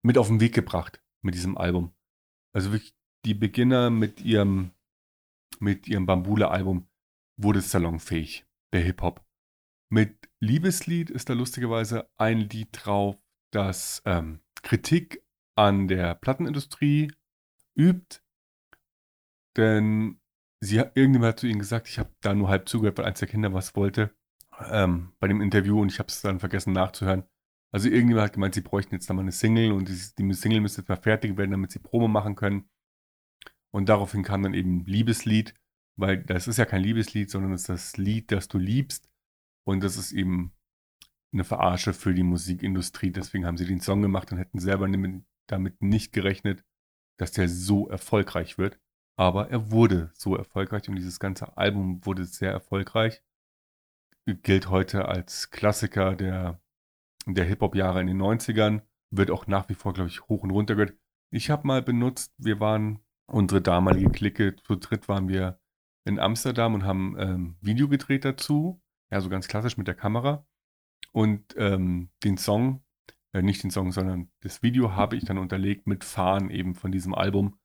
mit 0.03 0.17
auf 0.17 0.27
den 0.27 0.39
Weg 0.39 0.53
gebracht 0.53 1.03
mit 1.22 1.36
diesem 1.36 1.57
Album. 1.57 1.93
Also 2.53 2.72
wirklich 2.72 2.95
die 3.25 3.36
Beginner 3.36 3.89
mit 3.89 4.22
ihrem, 4.22 4.72
mit 5.60 5.88
ihrem 5.88 6.05
Bambule-Album 6.05 6.88
wurde 7.38 7.62
salonfähig, 7.62 8.45
der 8.74 8.81
Hip-Hop. 8.81 9.24
Mit 9.89 10.29
Liebeslied 10.39 11.10
ist 11.12 11.29
da 11.29 11.33
lustigerweise 11.33 12.10
ein 12.17 12.39
Lied 12.50 12.69
drauf, 12.72 13.17
das 13.51 14.01
ähm, 14.05 14.39
Kritik 14.63 15.24
an 15.55 15.88
der 15.88 16.15
Plattenindustrie 16.15 17.12
übt, 17.75 18.22
denn 19.55 20.19
sie 20.63 20.77
irgendjemand 20.77 21.34
hat 21.34 21.39
zu 21.39 21.48
ihnen 21.48 21.60
gesagt, 21.60 21.88
ich 21.88 22.00
habe 22.00 22.10
da 22.22 22.34
nur 22.34 22.50
halb 22.50 22.70
zugehört, 22.70 22.98
weil 22.98 23.05
eins 23.05 23.20
der 23.20 23.27
Kinder 23.27 23.53
was 23.53 23.75
wollte 23.75 24.15
ähm, 24.72 25.13
bei 25.20 25.27
dem 25.27 25.41
Interview 25.41 25.82
und 25.82 25.91
ich 25.91 26.00
habe 26.00 26.08
es 26.08 26.22
dann 26.22 26.39
vergessen 26.39 26.74
nachzuhören. 26.74 27.24
Also 27.72 27.89
irgendjemand 27.89 28.27
hat 28.27 28.34
gemeint, 28.34 28.53
sie 28.53 28.62
bräuchten 28.62 28.96
jetzt 28.96 29.10
da 29.10 29.13
mal 29.13 29.22
eine 29.22 29.32
Single 29.32 29.72
und 29.72 29.89
die, 29.89 30.00
die 30.17 30.34
Single 30.34 30.62
müsste 30.62 30.82
jetzt 30.82 30.89
mal 30.89 30.96
fertig 30.96 31.38
werden, 31.38 31.51
damit 31.51 31.72
sie 31.72 31.79
Promo 31.79 32.08
machen 32.08 32.36
können. 32.36 32.70
Und 33.72 33.89
daraufhin 33.89 34.24
kam 34.24 34.43
dann 34.43 34.53
eben 34.53 34.86
Liebeslied, 34.86 35.55
weil 35.98 36.24
das 36.24 36.48
ist 36.48 36.58
ja 36.58 36.65
kein 36.65 36.84
Liebeslied, 36.84 37.32
sondern 37.32 37.51
es 37.53 37.62
ist 37.62 37.70
das 37.70 37.98
Lied, 37.98 38.32
das 38.32 38.48
du 38.48 38.60
liebst. 38.60 39.10
Und 39.65 39.84
das 39.84 39.98
ist 39.98 40.12
eben 40.12 40.53
eine 41.34 41.43
Verarsche 41.43 41.93
für 41.93 42.13
die 42.13 42.24
Musikindustrie. 42.24 43.12
Deswegen 43.12 43.46
haben 43.46 43.58
sie 43.58 43.65
den 43.65 43.82
Song 43.82 44.01
gemacht 44.03 44.32
und 44.32 44.38
hätten 44.38 44.60
selber 44.60 44.88
damit 45.48 45.82
nicht 45.82 46.13
gerechnet, 46.13 46.63
dass 47.17 47.32
der 47.32 47.50
so 47.50 47.88
erfolgreich 47.89 48.60
wird. 48.60 48.79
Aber 49.15 49.50
er 49.50 49.72
wurde 49.72 50.12
so 50.13 50.36
erfolgreich 50.36 50.89
und 50.89 50.96
dieses 50.96 51.20
ganze 51.20 51.58
Album 51.58 52.05
wurde 52.05 52.25
sehr 52.25 52.51
erfolgreich. 52.51 53.22
Gilt 54.25 54.70
heute 54.70 55.05
als 55.08 55.51
Klassiker 55.51 56.15
der, 56.15 56.62
der 57.25 57.46
Hip-Hop-Jahre 57.46 58.01
in 58.01 58.08
den 58.08 58.22
90ern. 58.22 58.82
Wird 59.12 59.29
auch 59.29 59.48
nach 59.48 59.70
wie 59.70 59.75
vor, 59.75 59.93
glaube 59.93 60.10
ich, 60.10 60.22
hoch 60.27 60.43
und 60.43 60.51
runter 60.51 60.75
gehört. 60.75 60.98
Ich 61.29 61.50
habe 61.50 61.67
mal 61.67 61.82
benutzt, 61.82 62.34
wir 62.38 62.60
waren, 62.60 63.00
unsere 63.27 63.62
damalige 63.62 64.12
Clique, 64.12 64.55
zu 64.55 64.75
dritt 64.75 65.08
waren 65.08 65.27
wir 65.27 65.60
in 66.05 66.20
Amsterdam 66.20 66.74
und 66.74 66.84
haben 66.84 67.15
ähm, 67.20 67.55
Video 67.62 67.88
gedreht 67.88 68.25
dazu. 68.25 68.82
Ja, 69.12 69.22
so 69.22 69.29
ganz 69.29 69.48
klassisch 69.48 69.77
mit 69.77 69.88
der 69.88 69.96
Kamera. 69.96 70.46
Und 71.12 71.53
ähm, 71.58 72.10
den 72.24 72.38
Song, 72.38 72.84
äh, 73.34 73.41
nicht 73.41 73.63
den 73.63 73.72
Song, 73.72 73.91
sondern 73.91 74.32
das 74.41 74.63
Video 74.63 74.96
habe 74.96 75.15
ich 75.15 75.25
dann 75.25 75.38
unterlegt 75.38 75.86
mit 75.88 76.03
Fahren 76.03 76.50
eben 76.50 76.75
von 76.75 76.91
diesem 76.91 77.13
Album, 77.13 77.60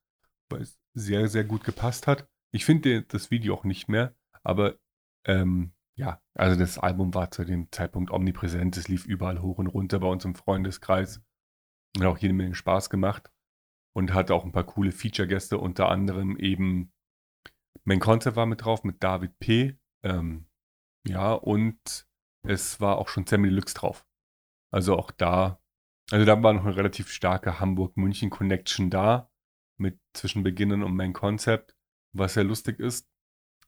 weil 0.50 0.62
es 0.62 0.78
sehr, 0.99 1.28
sehr 1.28 1.45
gut 1.45 1.64
gepasst 1.64 2.07
hat. 2.07 2.28
Ich 2.52 2.64
finde 2.64 3.02
das 3.02 3.31
Video 3.31 3.55
auch 3.55 3.64
nicht 3.64 3.88
mehr, 3.88 4.14
aber 4.43 4.76
ähm, 5.25 5.73
ja, 5.97 6.23
also 6.35 6.59
das 6.59 6.78
Album 6.78 7.14
war 7.14 7.31
zu 7.31 7.45
dem 7.45 7.71
Zeitpunkt 7.73 8.11
omnipräsent. 8.11 8.76
Es 8.76 8.88
lief 8.88 9.05
überall 9.05 9.43
hoch 9.43 9.59
und 9.59 9.67
runter 9.67 9.99
bei 9.99 10.07
uns 10.07 10.25
im 10.25 10.35
Freundeskreis. 10.35 11.21
Hat 11.97 12.07
auch 12.07 12.19
jede 12.19 12.35
Menge 12.35 12.55
Spaß 12.55 12.88
gemacht 12.88 13.31
und 13.95 14.14
hatte 14.14 14.35
auch 14.35 14.45
ein 14.45 14.52
paar 14.52 14.64
coole 14.64 14.93
Feature-Gäste, 14.93 15.59
unter 15.59 15.88
anderem 15.88 16.37
eben 16.37 16.93
Main 17.85 18.00
Concept 18.00 18.37
war 18.37 18.47
mit 18.47 18.64
drauf, 18.64 18.85
mit 18.85 19.02
David 19.02 19.38
P. 19.38 19.78
Ähm, 20.05 20.47
ja, 21.07 21.33
und 21.33 22.07
es 22.47 22.81
war 22.81 22.99
auch 22.99 23.09
schon 23.09 23.26
Sammy 23.26 23.49
Deluxe 23.49 23.75
drauf. 23.75 24.07
Also 24.71 24.97
auch 24.97 25.11
da, 25.11 25.61
also 26.11 26.25
da 26.25 26.43
war 26.43 26.52
noch 26.52 26.64
eine 26.64 26.76
relativ 26.76 27.11
starke 27.11 27.61
Hamburg-München-Connection 27.61 28.90
da 28.90 29.27
mit 29.78 29.99
zwischen 30.12 30.42
Beginnern 30.42 30.82
und 30.82 30.94
Main 30.94 31.12
Concept, 31.12 31.75
was 32.12 32.35
sehr 32.35 32.44
lustig 32.44 32.80
ist, 32.80 33.08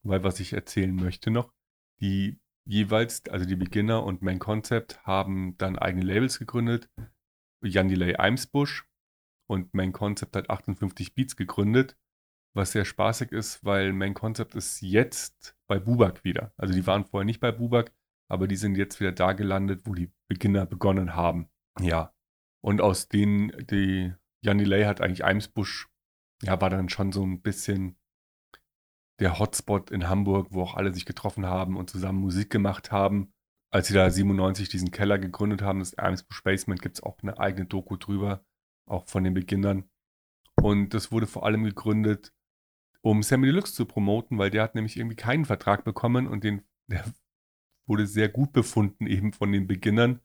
weil 0.02 0.22
was 0.24 0.40
ich 0.40 0.52
erzählen 0.52 0.94
möchte 0.94 1.30
noch, 1.30 1.52
die 2.00 2.40
jeweils, 2.64 3.28
also 3.28 3.46
die 3.46 3.56
Beginner 3.56 4.04
und 4.04 4.22
Main 4.22 4.38
Concept 4.38 5.04
haben 5.04 5.56
dann 5.58 5.78
eigene 5.78 6.04
Labels 6.04 6.38
gegründet. 6.38 6.88
Jan 7.62 7.88
Delay 7.88 8.16
Eimsbusch 8.16 8.86
und 9.48 9.74
Main 9.74 9.92
Concept 9.92 10.36
hat 10.36 10.48
58 10.48 11.14
Beats 11.14 11.36
gegründet, 11.36 11.96
was 12.54 12.72
sehr 12.72 12.84
spaßig 12.84 13.32
ist, 13.32 13.64
weil 13.64 13.92
Main 13.92 14.14
Concept 14.14 14.54
ist 14.54 14.80
jetzt 14.80 15.56
bei 15.66 15.78
Bubak 15.78 16.24
wieder. 16.24 16.52
Also 16.56 16.72
die 16.72 16.86
waren 16.86 17.04
vorher 17.04 17.26
nicht 17.26 17.40
bei 17.40 17.52
Bubak, 17.52 17.92
aber 18.28 18.46
die 18.46 18.56
sind 18.56 18.76
jetzt 18.76 19.00
wieder 19.00 19.12
da 19.12 19.32
gelandet, 19.32 19.82
wo 19.84 19.94
die 19.94 20.12
Beginner 20.28 20.64
begonnen 20.64 21.14
haben. 21.14 21.50
Ja. 21.80 22.14
Und 22.62 22.80
aus 22.80 23.08
denen, 23.08 23.52
die 23.66 24.14
Jan 24.42 24.58
Delay 24.58 24.84
hat 24.84 25.00
eigentlich 25.00 25.24
Eimsbusch 25.24 25.89
ja, 26.42 26.60
war 26.60 26.70
dann 26.70 26.88
schon 26.88 27.12
so 27.12 27.24
ein 27.24 27.42
bisschen 27.42 27.96
der 29.20 29.38
Hotspot 29.38 29.90
in 29.90 30.08
Hamburg, 30.08 30.48
wo 30.50 30.62
auch 30.62 30.74
alle 30.74 30.94
sich 30.94 31.04
getroffen 31.04 31.46
haben 31.46 31.76
und 31.76 31.90
zusammen 31.90 32.20
Musik 32.20 32.50
gemacht 32.50 32.90
haben. 32.90 33.32
Als 33.70 33.88
sie 33.88 33.94
da 33.94 34.10
97 34.10 34.68
diesen 34.68 34.90
Keller 34.90 35.18
gegründet 35.18 35.62
haben, 35.62 35.78
das 35.78 35.96
Eimsbusch 35.96 36.42
Basement, 36.42 36.82
gibt 36.82 36.96
es 36.96 37.02
auch 37.02 37.18
eine 37.22 37.38
eigene 37.38 37.66
Doku 37.66 37.96
drüber, 37.96 38.44
auch 38.86 39.06
von 39.06 39.22
den 39.22 39.34
Beginnern. 39.34 39.88
Und 40.60 40.94
das 40.94 41.12
wurde 41.12 41.26
vor 41.26 41.44
allem 41.44 41.64
gegründet, 41.64 42.32
um 43.02 43.22
Sammy 43.22 43.46
Deluxe 43.46 43.74
zu 43.74 43.86
promoten, 43.86 44.38
weil 44.38 44.50
der 44.50 44.62
hat 44.62 44.74
nämlich 44.74 44.96
irgendwie 44.96 45.16
keinen 45.16 45.44
Vertrag 45.44 45.84
bekommen 45.84 46.26
und 46.26 46.42
den, 46.42 46.62
der 46.86 47.04
wurde 47.86 48.06
sehr 48.06 48.28
gut 48.28 48.52
befunden 48.52 49.06
eben 49.06 49.32
von 49.32 49.52
den 49.52 49.66
Beginnern, 49.66 50.20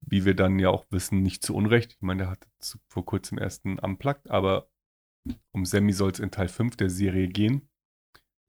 wie 0.00 0.24
wir 0.24 0.34
dann 0.34 0.58
ja 0.58 0.70
auch 0.70 0.86
wissen, 0.90 1.22
nicht 1.22 1.42
zu 1.42 1.54
Unrecht. 1.54 1.92
Ich 1.92 2.02
meine, 2.02 2.24
der 2.24 2.30
hat 2.30 2.48
vor 2.88 3.04
kurzem 3.04 3.38
erst 3.38 3.64
einen 3.64 3.78
Unplugged, 3.78 4.30
aber 4.30 4.68
um 5.52 5.64
Sammy 5.64 5.92
soll 5.92 6.10
es 6.10 6.20
in 6.20 6.30
Teil 6.30 6.48
5 6.48 6.76
der 6.76 6.90
Serie 6.90 7.28
gehen. 7.28 7.68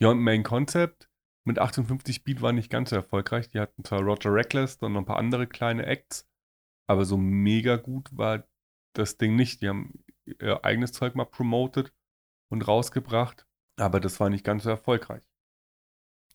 Und 0.02 0.20
Main 0.20 0.44
Concept 0.44 1.10
mit 1.46 1.60
58 1.60 2.24
Beat 2.24 2.42
war 2.42 2.52
nicht 2.52 2.70
ganz 2.70 2.90
so 2.90 2.96
erfolgreich. 2.96 3.50
Die 3.50 3.60
hatten 3.60 3.84
zwar 3.84 4.02
Roger 4.02 4.34
Reckless 4.34 4.78
und 4.78 4.94
noch 4.94 5.02
ein 5.02 5.06
paar 5.06 5.18
andere 5.18 5.48
kleine 5.48 5.86
Acts, 5.86 6.28
aber 6.88 7.06
so 7.06 7.18
mega 7.18 7.78
gut 7.78 8.10
war 8.16 8.48
das 8.94 9.18
Ding 9.18 9.36
nicht. 9.36 9.62
Die 9.62 9.70
haben 9.70 10.04
ihr 10.26 10.66
eigenes 10.66 10.92
Zeug 10.92 11.16
mal 11.16 11.26
promoted 11.26 11.94
und 12.50 12.68
rausgebracht, 12.68 13.48
aber 13.78 14.00
das 14.00 14.20
war 14.20 14.30
nicht 14.30 14.44
ganz 14.44 14.64
so 14.64 14.70
erfolgreich. 14.70 15.24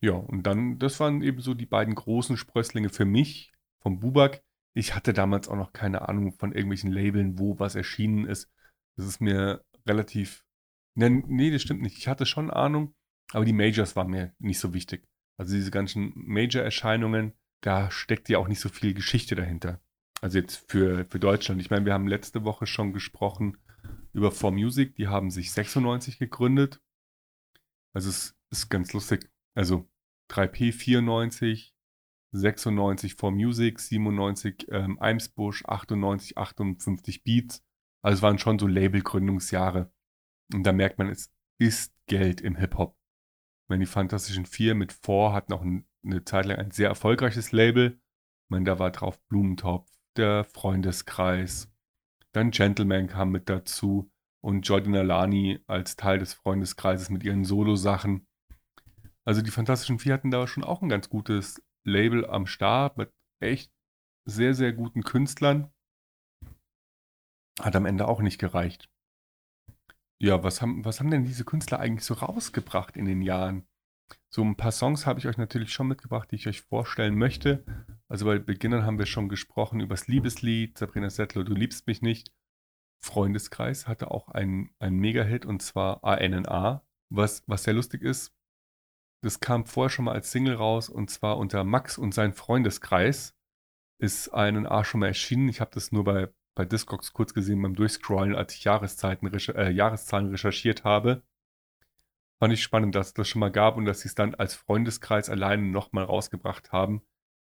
Ja, 0.01 0.13
und 0.13 0.45
dann, 0.45 0.79
das 0.79 0.99
waren 1.01 1.23
eben 1.23 1.41
so 1.41 1.55
die 1.55 1.67
beiden 1.67 1.95
großen 1.95 2.37
Sprösslinge 2.37 2.89
für 2.89 3.05
mich 3.05 3.53
vom 3.83 4.01
Bubak. 4.01 4.43
Ich 4.75 4.95
hatte 4.95 5.13
damals 5.13 5.49
auch 5.49 5.57
noch 5.57 5.73
keine 5.73 6.09
Ahnung 6.09 6.33
von 6.33 6.53
irgendwelchen 6.53 6.91
Labeln, 6.91 7.39
wo 7.39 7.59
was 7.59 7.75
erschienen 7.75 8.25
ist. 8.25 8.51
Das 8.97 9.07
ist 9.07 9.21
mir 9.21 9.63
relativ. 9.87 10.45
Ne, 10.95 11.11
nee, 11.11 11.51
das 11.51 11.63
stimmt 11.63 11.83
nicht. 11.83 11.99
Ich 11.99 12.09
hatte 12.09 12.27
schon 12.27 12.51
Ahnung, 12.51 12.95
aber 13.33 13.45
die 13.45 13.53
Majors 13.53 13.97
waren 13.97 14.11
mir 14.11 14.35
nicht 14.39 14.59
so 14.59 14.75
wichtig. 14.75 15.07
Also 15.39 15.55
diese 15.55 15.71
ganzen 15.71 16.13
Major-Erscheinungen, 16.15 17.33
da 17.63 17.91
steckt 17.91 18.29
ja 18.29 18.39
auch 18.39 18.49
nicht 18.49 18.61
so 18.61 18.69
viel 18.69 18.95
Geschichte 18.95 19.35
dahinter. 19.35 19.81
Also 20.21 20.39
jetzt 20.39 20.71
für, 20.71 21.07
für 21.09 21.19
Deutschland. 21.19 21.61
Ich 21.61 21.71
meine, 21.71 21.87
wir 21.87 21.95
haben 21.95 22.07
letzte 22.07 22.45
Woche 22.45 22.67
schon 22.67 22.93
gesprochen 22.93 23.57
über 24.13 24.31
4Music. 24.31 24.95
Die 24.97 25.09
haben 25.09 25.31
sich 25.31 25.53
96 25.53 26.19
gegründet. 26.19 26.83
Also 27.95 28.11
es 28.11 28.37
ist 28.51 28.69
ganz 28.69 28.93
lustig. 28.93 29.31
Also 29.55 29.89
3P 30.31 30.73
94, 30.73 31.75
96 32.33 33.15
4Music, 33.15 33.81
97 33.81 34.67
ähm, 34.71 34.99
Eimsbusch, 35.01 35.65
98, 35.65 36.39
58 36.39 37.25
Beats. 37.25 37.65
Also 38.03 38.17
es 38.17 38.23
waren 38.23 38.39
schon 38.39 38.59
so 38.59 38.67
Labelgründungsjahre. 38.67 39.93
Und 40.53 40.65
da 40.65 40.73
merkt 40.73 40.99
man, 40.99 41.09
es 41.09 41.33
ist 41.59 41.95
Geld 42.07 42.41
im 42.41 42.57
Hip-Hop. 42.57 42.97
Wenn 43.69 43.81
die 43.81 43.87
Fantastischen 43.87 44.47
Vier 44.47 44.75
mit 44.75 44.93
Four 44.93 45.33
hatten 45.33 45.53
auch 45.53 45.63
eine 45.63 46.25
Zeit 46.25 46.47
lang 46.47 46.59
ein 46.59 46.71
sehr 46.71 46.89
erfolgreiches 46.89 47.53
Label. 47.53 48.01
Ich 48.45 48.51
meine, 48.51 48.65
da 48.65 48.79
war 48.79 48.91
drauf 48.91 49.21
Blumentopf, 49.29 49.89
der 50.17 50.45
Freundeskreis. 50.45 51.73
Dann 52.33 52.51
Gentleman 52.51 53.07
kam 53.07 53.31
mit 53.31 53.49
dazu 53.49 54.11
und 54.43 54.67
Jordan 54.67 54.97
Alani 54.97 55.63
als 55.67 55.97
Teil 55.97 56.19
des 56.19 56.33
Freundeskreises 56.33 57.11
mit 57.11 57.23
ihren 57.23 57.45
Solo-Sachen. 57.45 58.27
Also 59.25 59.43
die 59.43 59.51
Fantastischen 59.51 59.99
Vier 59.99 60.15
hatten 60.15 60.31
da 60.31 60.47
schon 60.47 60.65
auch 60.65 60.83
ein 60.83 60.89
ganz 60.89 61.09
gutes 61.09 61.63
Label 61.85 62.27
am 62.27 62.47
Start 62.47 62.97
mit 62.97 63.13
echt 63.41 63.73
sehr, 64.25 64.55
sehr 64.55 64.73
guten 64.73 65.03
Künstlern. 65.03 65.71
Hat 67.61 67.77
am 67.77 67.87
Ende 67.87 68.09
auch 68.09 68.21
nicht 68.21 68.39
gereicht. 68.39 68.89
Ja, 70.19 70.43
was 70.43 70.61
haben, 70.61 70.85
was 70.85 71.01
haben 71.01 71.11
denn 71.11 71.25
diese 71.25 71.45
Künstler 71.45 71.79
eigentlich 71.79 72.05
so 72.05 72.15
rausgebracht 72.15 72.97
in 72.97 73.05
den 73.05 73.23
Jahren? 73.23 73.67
So 74.29 74.43
ein 74.43 74.57
paar 74.57 74.73
Songs 74.73 75.07
habe 75.07 75.19
ich 75.19 75.27
euch 75.27 75.39
natürlich 75.39 75.73
schon 75.73 75.89
mitgebracht, 75.89 76.31
die 76.31 76.37
ich 76.37 76.49
euch 76.49 76.63
vorstellen 76.63 77.17
möchte. 77.17 77.65
Also 78.09 78.27
bei 78.27 78.39
Beginnern 78.39 78.85
haben 78.85 78.99
wir 78.99 79.07
schon 79.07 79.29
gesprochen 79.29 79.81
über 79.81 79.95
das 79.95 80.09
Liebeslied, 80.09 80.79
Sabrina 80.79 81.11
Settler, 81.11 81.45
Du 81.45 81.55
liebst 81.55 81.87
mich 81.87 82.03
nicht. 82.03 82.33
Freundeskreis 83.03 83.89
hatte 83.89 84.11
auch 84.11 84.29
einen, 84.29 84.71
einen 84.79 84.99
Mega-Hit 84.99 85.47
und 85.47 85.63
zwar 85.63 86.05
ANNA. 86.05 86.85
Was, 87.09 87.43
was 87.47 87.65
sehr 87.65 87.75
lustig 87.75 88.03
ist, 88.03 88.33
das 89.23 89.41
kam 89.41 89.67
vorher 89.67 89.91
schon 89.91 90.05
mal 90.05 90.15
als 90.15 90.31
Single 90.31 90.55
raus 90.55 90.89
und 90.89 91.11
zwar 91.11 91.39
unter 91.39 91.65
Max 91.65 91.99
und 91.99 92.15
sein 92.15 92.33
Freundeskreis 92.33 93.35
ist 93.99 94.29
ANNA 94.29 94.85
schon 94.85 95.01
mal 95.01 95.09
erschienen. 95.09 95.49
Ich 95.49 95.61
habe 95.61 95.73
das 95.75 95.93
nur 95.93 96.05
bei 96.05 96.29
bei 96.61 96.67
Discogs 96.67 97.15
kurz 97.15 97.33
gesehen 97.33 97.63
beim 97.63 97.75
Durchscrollen, 97.75 98.35
als 98.35 98.55
ich 98.55 98.65
Jahreszeiten, 98.65 99.33
äh, 99.33 99.71
Jahreszahlen 99.71 100.29
recherchiert 100.29 100.85
habe. 100.85 101.23
Fand 102.39 102.53
ich 102.53 102.63
spannend, 102.63 102.95
dass 102.95 103.09
es 103.09 103.15
das 103.15 103.29
schon 103.29 103.41
mal 103.41 103.51
gab 103.51 103.79
und 103.79 103.87
dass 103.87 104.01
sie 104.01 104.09
es 104.09 104.15
dann 104.15 104.35
als 104.35 104.57
Freundeskreis 104.57 105.31
alleine 105.31 105.63
nochmal 105.63 106.05
rausgebracht 106.05 106.71
haben. 106.71 107.01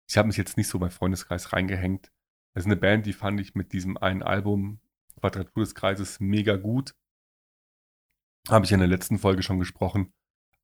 Ich 0.09 0.17
habe 0.17 0.29
mich 0.29 0.37
jetzt 0.37 0.57
nicht 0.57 0.67
so 0.67 0.79
bei 0.79 0.89
Freundeskreis 0.89 1.53
reingehängt. 1.53 2.11
Das 2.55 2.63
ist 2.63 2.65
eine 2.65 2.75
Band, 2.75 3.05
die 3.05 3.13
fand 3.13 3.39
ich 3.39 3.53
mit 3.53 3.71
diesem 3.71 3.97
einen 3.97 4.23
Album 4.23 4.79
Quadratur 5.19 5.61
des 5.61 5.75
Kreises 5.75 6.19
mega 6.19 6.55
gut. 6.55 6.95
Habe 8.49 8.65
ich 8.65 8.71
in 8.71 8.79
der 8.79 8.87
letzten 8.87 9.19
Folge 9.19 9.43
schon 9.43 9.59
gesprochen, 9.59 10.11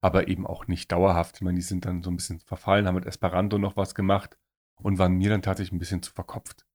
aber 0.01 0.27
eben 0.27 0.47
auch 0.47 0.65
nicht 0.65 0.91
dauerhaft. 0.91 1.35
Ich 1.35 1.41
meine, 1.41 1.57
die 1.57 1.61
sind 1.61 1.85
dann 1.85 2.01
so 2.01 2.09
ein 2.09 2.15
bisschen 2.15 2.39
verfallen, 2.39 2.87
haben 2.87 2.95
mit 2.95 3.05
Esperanto 3.05 3.59
noch 3.59 3.77
was 3.77 3.93
gemacht 3.93 4.39
und 4.77 4.97
waren 4.97 5.17
mir 5.17 5.29
dann 5.29 5.43
tatsächlich 5.43 5.71
ein 5.71 5.79
bisschen 5.79 6.01
zu 6.01 6.11
verkopft. 6.11 6.65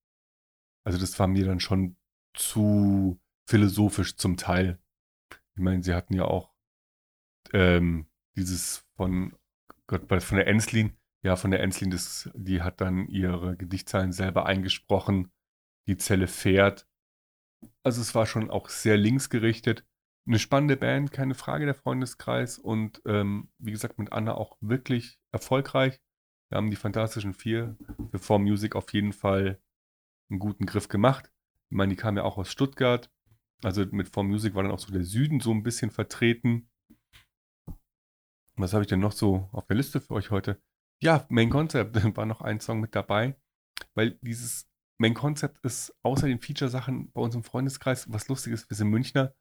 Also 0.85 0.99
das 0.99 1.19
war 1.19 1.27
mir 1.27 1.45
dann 1.45 1.61
schon 1.61 1.97
zu 2.35 3.21
philosophisch 3.49 4.17
zum 4.17 4.37
Teil. 4.37 4.79
Ich 5.55 5.63
meine, 5.63 5.83
sie 5.83 5.95
hatten 5.95 6.15
ja 6.15 6.25
auch 6.25 6.53
ähm, 7.53 8.07
dieses 8.37 8.85
von 8.97 9.37
Gott, 9.87 10.23
von 10.23 10.37
der 10.37 10.47
Enslin, 10.47 10.97
ja, 11.23 11.37
von 11.37 11.51
der 11.51 11.61
Enslin, 11.61 11.91
das, 11.91 12.31
die 12.35 12.63
hat 12.63 12.81
dann 12.81 13.09
ihre 13.09 13.57
Gedichtzeilen 13.57 14.13
selber 14.13 14.47
eingesprochen. 14.47 15.31
Die 15.87 15.97
Zelle 15.97 16.27
fährt. 16.27 16.87
Also 17.83 18.01
es 18.01 18.15
war 18.15 18.27
schon 18.27 18.51
auch 18.51 18.69
sehr 18.69 18.97
linksgerichtet. 18.97 19.87
Eine 20.27 20.39
spannende 20.39 20.77
Band, 20.77 21.13
keine 21.13 21.35
Frage, 21.35 21.67
der 21.67 21.75
Freundeskreis. 21.75 22.59
Und 22.59 23.03
ähm, 23.07 23.51
wie 23.59 23.73
gesagt, 23.73 23.99
mit 23.99 24.13
Anna 24.13 24.35
auch 24.35 24.57
wirklich 24.61 25.19
erfolgreich. 25.33 26.01
Wir 26.51 26.57
haben 26.57 26.71
die 26.71 26.77
Fantastischen 26.77 27.35
Vier 27.35 27.77
für 28.11 28.19
For 28.19 28.39
Music 28.39 28.77
auf 28.77 28.93
jeden 28.93 29.13
Fall 29.13 29.61
einen 30.31 30.39
guten 30.39 30.67
Griff 30.67 30.89
gemacht. 30.89 31.31
Ich 31.71 31.77
meine, 31.77 31.91
die 31.91 31.97
kam 31.97 32.17
ja 32.17 32.25
auch 32.25 32.39
aus 32.39 32.51
Stuttgart. 32.51 33.11
Also 33.63 33.85
mit 33.91 34.09
For 34.09 34.25
Music 34.25 34.55
war 34.55 34.63
dann 34.63 34.73
auch 34.73 34.79
so 34.79 34.93
der 34.93 35.05
Süden 35.05 35.41
so 35.41 35.51
ein 35.51 35.63
bisschen 35.63 35.91
vertreten. 35.91 36.69
Was 38.57 38.73
habe 38.73 38.83
ich 38.83 38.89
denn 38.89 39.01
noch 39.01 39.13
so 39.13 39.49
auf 39.53 39.67
der 39.67 39.77
Liste 39.77 40.01
für 40.01 40.15
euch 40.15 40.31
heute? 40.31 40.61
Ja, 41.03 41.27
Main 41.29 41.51
Concept 41.51 41.97
war 42.17 42.27
noch 42.27 42.41
ein 42.41 42.61
Song 42.61 42.81
mit 42.81 42.95
dabei, 42.95 43.37
weil 43.95 44.19
dieses 44.23 44.69
Main 44.99 45.15
Concept 45.15 45.65
ist 45.65 45.95
außer 46.03 46.29
den 46.29 46.41
Feature-Sachen 46.41 47.11
bei 47.13 47.21
uns 47.21 47.35
im 47.35 47.43
Freundeskreis, 47.43 48.13
was 48.13 48.29
lustig 48.29 48.53
ist, 48.53 48.71
wir 48.71 48.77
sind 48.77 48.89
Münchner, 48.89 49.35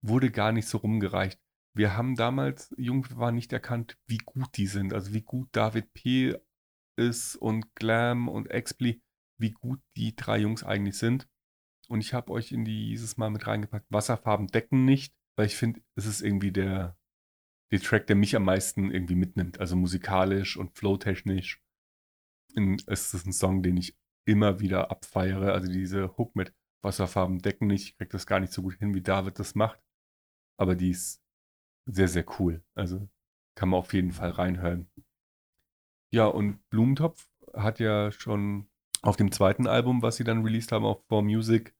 wurde 0.00 0.30
gar 0.30 0.52
nicht 0.52 0.68
so 0.68 0.78
rumgereicht. 0.78 1.40
Wir 1.74 1.96
haben 1.96 2.14
damals, 2.14 2.72
jung 2.76 3.06
war 3.18 3.32
nicht 3.32 3.52
erkannt, 3.52 3.98
wie 4.06 4.18
gut 4.18 4.56
die 4.56 4.66
sind, 4.66 4.92
also 4.92 5.12
wie 5.12 5.22
gut 5.22 5.48
David 5.52 5.92
P. 5.94 6.36
ist 6.96 7.36
und 7.36 7.74
Glam 7.74 8.28
und 8.28 8.50
Expli, 8.50 9.02
wie 9.42 9.50
gut 9.50 9.80
die 9.96 10.16
drei 10.16 10.38
Jungs 10.38 10.64
eigentlich 10.64 10.96
sind. 10.96 11.28
Und 11.88 12.00
ich 12.00 12.14
habe 12.14 12.32
euch 12.32 12.52
in 12.52 12.64
dieses 12.64 13.18
Mal 13.18 13.28
mit 13.28 13.46
reingepackt, 13.46 13.86
Wasserfarben 13.90 14.46
decken 14.46 14.86
nicht, 14.86 15.14
weil 15.36 15.46
ich 15.46 15.56
finde, 15.56 15.82
es 15.94 16.06
ist 16.06 16.22
irgendwie 16.22 16.52
der, 16.52 16.96
der 17.70 17.80
Track, 17.80 18.06
der 18.06 18.16
mich 18.16 18.34
am 18.34 18.44
meisten 18.44 18.90
irgendwie 18.90 19.16
mitnimmt. 19.16 19.60
Also 19.60 19.76
musikalisch 19.76 20.56
und 20.56 20.78
flowtechnisch. 20.78 21.62
Es 22.86 23.12
ist 23.12 23.26
ein 23.26 23.32
Song, 23.32 23.62
den 23.62 23.76
ich 23.76 23.96
immer 24.26 24.60
wieder 24.60 24.90
abfeiere. 24.90 25.52
Also 25.52 25.70
diese 25.70 26.16
Hook 26.16 26.34
mit 26.36 26.54
Wasserfarben 26.82 27.40
decken 27.40 27.66
nicht. 27.66 27.88
Ich 27.88 27.96
kriege 27.96 28.10
das 28.10 28.26
gar 28.26 28.40
nicht 28.40 28.52
so 28.52 28.62
gut 28.62 28.74
hin, 28.74 28.94
wie 28.94 29.02
David 29.02 29.38
das 29.38 29.54
macht. 29.54 29.80
Aber 30.58 30.74
die 30.74 30.90
ist 30.90 31.22
sehr, 31.86 32.08
sehr 32.08 32.24
cool. 32.38 32.64
Also 32.74 33.08
kann 33.54 33.70
man 33.70 33.80
auf 33.80 33.92
jeden 33.92 34.12
Fall 34.12 34.30
reinhören. 34.30 34.90
Ja, 36.12 36.26
und 36.26 36.58
Blumentopf 36.70 37.28
hat 37.54 37.80
ja 37.80 38.12
schon 38.12 38.68
auf 39.02 39.16
dem 39.16 39.32
zweiten 39.32 39.66
Album, 39.66 40.02
was 40.02 40.16
sie 40.16 40.24
dann 40.24 40.44
released 40.44 40.72
haben 40.72 40.84
auf 40.84 41.04
For 41.08 41.22
Music, 41.22 41.74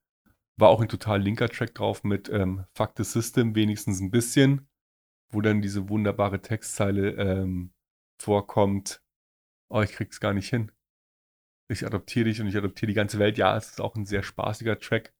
war 0.58 0.68
auch 0.68 0.80
ein 0.80 0.88
total 0.88 1.22
linker 1.22 1.48
Track 1.48 1.74
drauf 1.74 2.04
mit 2.04 2.28
ähm, 2.28 2.64
Fuck 2.74 2.92
the 2.96 3.04
System, 3.04 3.54
wenigstens 3.54 4.00
ein 4.00 4.10
bisschen 4.10 4.68
wo 5.32 5.40
dann 5.40 5.62
diese 5.62 5.88
wunderbare 5.88 6.40
Textzeile 6.40 7.12
ähm, 7.12 7.72
vorkommt, 8.20 9.02
oh, 9.70 9.80
ich 9.80 9.92
krieg's 9.92 10.20
gar 10.20 10.34
nicht 10.34 10.50
hin. 10.50 10.70
Ich 11.68 11.86
adoptiere 11.86 12.26
dich 12.26 12.40
und 12.40 12.48
ich 12.48 12.56
adoptiere 12.56 12.88
die 12.88 12.94
ganze 12.94 13.18
Welt. 13.18 13.38
Ja, 13.38 13.56
es 13.56 13.70
ist 13.70 13.80
auch 13.80 13.96
ein 13.96 14.04
sehr 14.04 14.22
spaßiger 14.22 14.78
Track. 14.78 15.14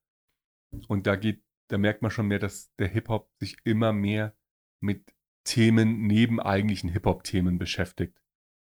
Und 0.87 1.07
da 1.07 1.17
geht, 1.17 1.43
da 1.71 1.79
merkt 1.79 2.03
man 2.03 2.11
schon 2.11 2.29
mehr, 2.29 2.39
dass 2.39 2.75
der 2.77 2.89
Hip-Hop 2.89 3.31
sich 3.41 3.57
immer 3.65 3.93
mehr 3.93 4.37
mit 4.81 5.15
Themen 5.45 6.07
neben 6.07 6.41
eigentlichen 6.41 6.91
Hip-Hop-Themen 6.91 7.59
beschäftigt. 7.59 8.21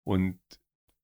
Und 0.05 0.39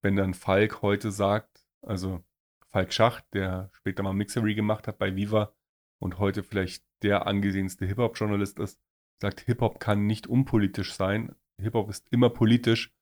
wenn 0.01 0.15
dann 0.15 0.33
Falk 0.33 0.81
heute 0.81 1.11
sagt, 1.11 1.64
also 1.85 2.23
Falk 2.71 2.91
Schacht, 2.91 3.25
der 3.33 3.69
später 3.73 4.03
mal 4.03 4.13
Mixery 4.13 4.55
gemacht 4.55 4.87
hat 4.87 4.97
bei 4.97 5.15
Viva 5.15 5.55
und 6.01 6.19
heute 6.19 6.43
vielleicht 6.43 6.83
der 7.03 7.27
angesehenste 7.27 7.85
Hip-Hop-Journalist 7.85 8.59
ist, 8.59 8.81
sagt, 9.21 9.41
Hip-Hop 9.41 9.79
kann 9.79 10.05
nicht 10.05 10.27
unpolitisch 10.27 10.93
sein, 10.93 11.35
Hip-Hop 11.61 11.89
ist 11.89 12.07
immer 12.11 12.29
politisch, 12.29 12.93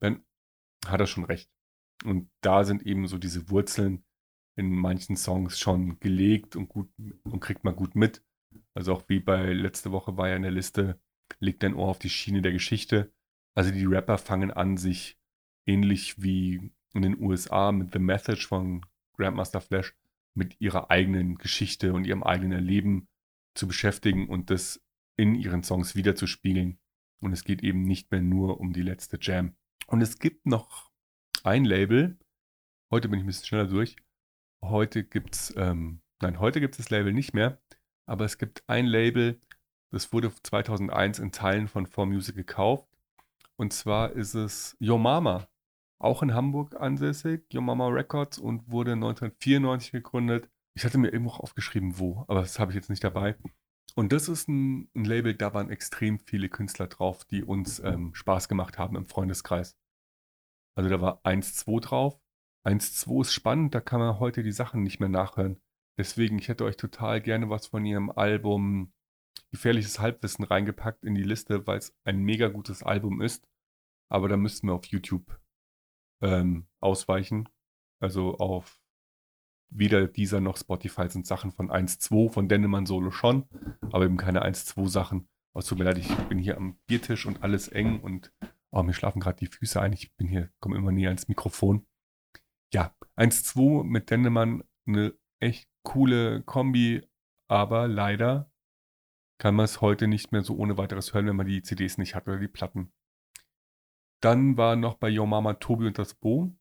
dann 0.00 0.24
hat 0.86 1.00
er 1.00 1.06
schon 1.06 1.24
recht. 1.24 1.50
Und 2.04 2.30
da 2.40 2.64
sind 2.64 2.84
eben 2.84 3.06
so 3.06 3.18
diese 3.18 3.50
Wurzeln 3.50 4.04
in 4.56 4.72
manchen 4.72 5.16
Songs 5.16 5.58
schon 5.58 6.00
gelegt 6.00 6.56
und 6.56 6.68
gut 6.68 6.88
und 7.24 7.40
kriegt 7.40 7.64
man 7.64 7.76
gut 7.76 7.94
mit. 7.94 8.24
Also 8.74 8.94
auch 8.94 9.08
wie 9.08 9.20
bei 9.20 9.52
letzte 9.52 9.92
Woche 9.92 10.16
war 10.16 10.28
ja 10.28 10.36
in 10.36 10.42
der 10.42 10.50
Liste, 10.50 11.00
legt 11.38 11.62
dein 11.62 11.74
Ohr 11.74 11.88
auf 11.88 11.98
die 11.98 12.10
Schiene 12.10 12.42
der 12.42 12.52
Geschichte. 12.52 13.12
Also 13.54 13.70
die 13.70 13.84
Rapper 13.84 14.18
fangen 14.18 14.50
an, 14.50 14.76
sich 14.76 15.18
ähnlich 15.66 16.22
wie 16.22 16.72
in 16.94 17.02
den 17.02 17.20
USA 17.20 17.72
mit 17.72 17.92
The 17.92 17.98
Message 17.98 18.46
von 18.46 18.84
Grandmaster 19.16 19.60
Flash 19.60 19.94
mit 20.34 20.60
ihrer 20.60 20.90
eigenen 20.90 21.36
Geschichte 21.36 21.92
und 21.92 22.06
ihrem 22.06 22.22
eigenen 22.22 22.52
Erleben 22.52 23.08
zu 23.54 23.66
beschäftigen 23.66 24.28
und 24.28 24.50
das 24.50 24.80
in 25.16 25.34
ihren 25.34 25.64
Songs 25.64 25.96
wiederzuspiegeln. 25.96 26.78
Und 27.20 27.32
es 27.32 27.44
geht 27.44 27.62
eben 27.62 27.82
nicht 27.82 28.10
mehr 28.10 28.22
nur 28.22 28.60
um 28.60 28.72
die 28.72 28.82
letzte 28.82 29.18
Jam. 29.20 29.56
Und 29.88 30.00
es 30.00 30.18
gibt 30.18 30.46
noch 30.46 30.90
ein 31.42 31.64
Label. 31.64 32.16
Heute 32.90 33.08
bin 33.08 33.18
ich 33.18 33.24
ein 33.24 33.26
bisschen 33.26 33.46
schneller 33.46 33.66
durch. 33.66 33.96
Heute 34.62 35.04
gibt's, 35.04 35.52
ähm, 35.56 36.00
nein, 36.22 36.38
heute 36.38 36.60
gibt 36.60 36.74
es 36.74 36.78
das 36.78 36.90
Label 36.90 37.12
nicht 37.12 37.34
mehr. 37.34 37.60
Aber 38.06 38.24
es 38.24 38.38
gibt 38.38 38.62
ein 38.68 38.86
Label, 38.86 39.40
das 39.90 40.12
wurde 40.12 40.32
2001 40.42 41.18
in 41.18 41.32
Teilen 41.32 41.68
von 41.68 41.86
4Music 41.86 42.34
gekauft. 42.34 42.88
Und 43.56 43.72
zwar 43.72 44.12
ist 44.12 44.34
es 44.34 44.76
Yo 44.78 44.98
Mama. 44.98 45.48
Auch 45.98 46.22
in 46.22 46.34
Hamburg 46.34 46.80
ansässig, 46.80 47.52
Yo 47.52 47.60
Mama 47.60 47.88
Records 47.88 48.38
und 48.38 48.70
wurde 48.70 48.92
1994 48.92 49.92
gegründet. 49.92 50.48
Ich 50.74 50.84
hatte 50.84 50.98
mir 50.98 51.08
irgendwo 51.12 51.32
aufgeschrieben, 51.32 51.98
wo, 51.98 52.24
aber 52.28 52.40
das 52.40 52.58
habe 52.58 52.70
ich 52.70 52.76
jetzt 52.76 52.90
nicht 52.90 53.02
dabei. 53.02 53.36
Und 53.96 54.12
das 54.12 54.28
ist 54.28 54.48
ein, 54.48 54.88
ein, 54.94 55.04
Label, 55.04 55.34
da 55.34 55.54
waren 55.54 55.70
extrem 55.70 56.20
viele 56.20 56.48
Künstler 56.48 56.86
drauf, 56.86 57.24
die 57.24 57.42
uns 57.42 57.80
ähm, 57.80 58.14
Spaß 58.14 58.48
gemacht 58.48 58.78
haben 58.78 58.94
im 58.96 59.06
Freundeskreis. 59.06 59.76
Also 60.76 60.88
da 60.88 61.00
war 61.00 61.20
1-2 61.24 61.80
drauf. 61.80 62.20
1-2 62.64 63.22
ist 63.22 63.32
spannend, 63.32 63.74
da 63.74 63.80
kann 63.80 63.98
man 63.98 64.20
heute 64.20 64.44
die 64.44 64.52
Sachen 64.52 64.84
nicht 64.84 65.00
mehr 65.00 65.08
nachhören. 65.08 65.60
Deswegen, 65.98 66.38
ich 66.38 66.46
hätte 66.46 66.64
euch 66.64 66.76
total 66.76 67.20
gerne 67.20 67.50
was 67.50 67.66
von 67.66 67.84
ihrem 67.84 68.10
Album 68.10 68.92
Gefährliches 69.50 69.98
Halbwissen 69.98 70.44
reingepackt 70.44 71.04
in 71.04 71.14
die 71.14 71.24
Liste, 71.24 71.66
weil 71.66 71.78
es 71.78 71.96
ein 72.04 72.20
mega 72.20 72.48
gutes 72.48 72.84
Album 72.84 73.20
ist. 73.20 73.48
Aber 74.08 74.28
da 74.28 74.36
müssten 74.36 74.68
wir 74.68 74.74
auf 74.74 74.84
YouTube 74.84 75.40
ähm, 76.20 76.66
ausweichen. 76.80 77.48
Also 78.00 78.36
auf 78.38 78.80
weder 79.70 80.06
dieser 80.06 80.40
noch 80.40 80.56
Spotify 80.56 81.08
sind 81.08 81.26
Sachen 81.26 81.52
von 81.52 81.70
1.2, 81.70 82.30
von 82.30 82.48
Dennemann 82.48 82.86
Solo 82.86 83.10
schon, 83.10 83.44
aber 83.92 84.04
eben 84.04 84.16
keine 84.16 84.44
1.2 84.44 84.88
Sachen. 84.88 85.28
Oh, 85.54 85.60
tut 85.60 85.78
mir 85.78 85.84
leid, 85.84 85.98
ich 85.98 86.14
bin 86.28 86.38
hier 86.38 86.56
am 86.56 86.78
Biertisch 86.86 87.26
und 87.26 87.42
alles 87.42 87.68
eng 87.68 88.00
und 88.00 88.32
oh, 88.70 88.82
mir 88.82 88.94
schlafen 88.94 89.20
gerade 89.20 89.38
die 89.38 89.46
Füße 89.46 89.80
ein. 89.80 89.92
Ich 89.92 90.14
bin 90.16 90.28
hier, 90.28 90.50
komme 90.60 90.76
immer 90.76 90.92
näher 90.92 91.08
ans 91.08 91.28
Mikrofon. 91.28 91.86
Ja, 92.72 92.94
1.2 93.16 93.84
mit 93.84 94.10
Dennemann 94.10 94.62
eine 94.86 95.14
echt 95.40 95.68
coole 95.82 96.42
Kombi, 96.42 97.02
aber 97.48 97.88
leider 97.88 98.50
kann 99.38 99.54
man 99.54 99.64
es 99.64 99.80
heute 99.80 100.08
nicht 100.08 100.32
mehr 100.32 100.42
so 100.42 100.56
ohne 100.56 100.76
weiteres 100.76 101.14
hören, 101.14 101.26
wenn 101.26 101.36
man 101.36 101.46
die 101.46 101.62
CDs 101.62 101.96
nicht 101.96 102.14
hat 102.14 102.26
oder 102.26 102.38
die 102.38 102.48
Platten. 102.48 102.92
Dann 104.20 104.56
war 104.56 104.76
noch 104.76 104.94
bei 104.94 105.08
Yo 105.08 105.26
Mama 105.26 105.54
Tobi 105.54 105.86
und 105.86 105.98
das 105.98 106.14
Bo. 106.14 106.52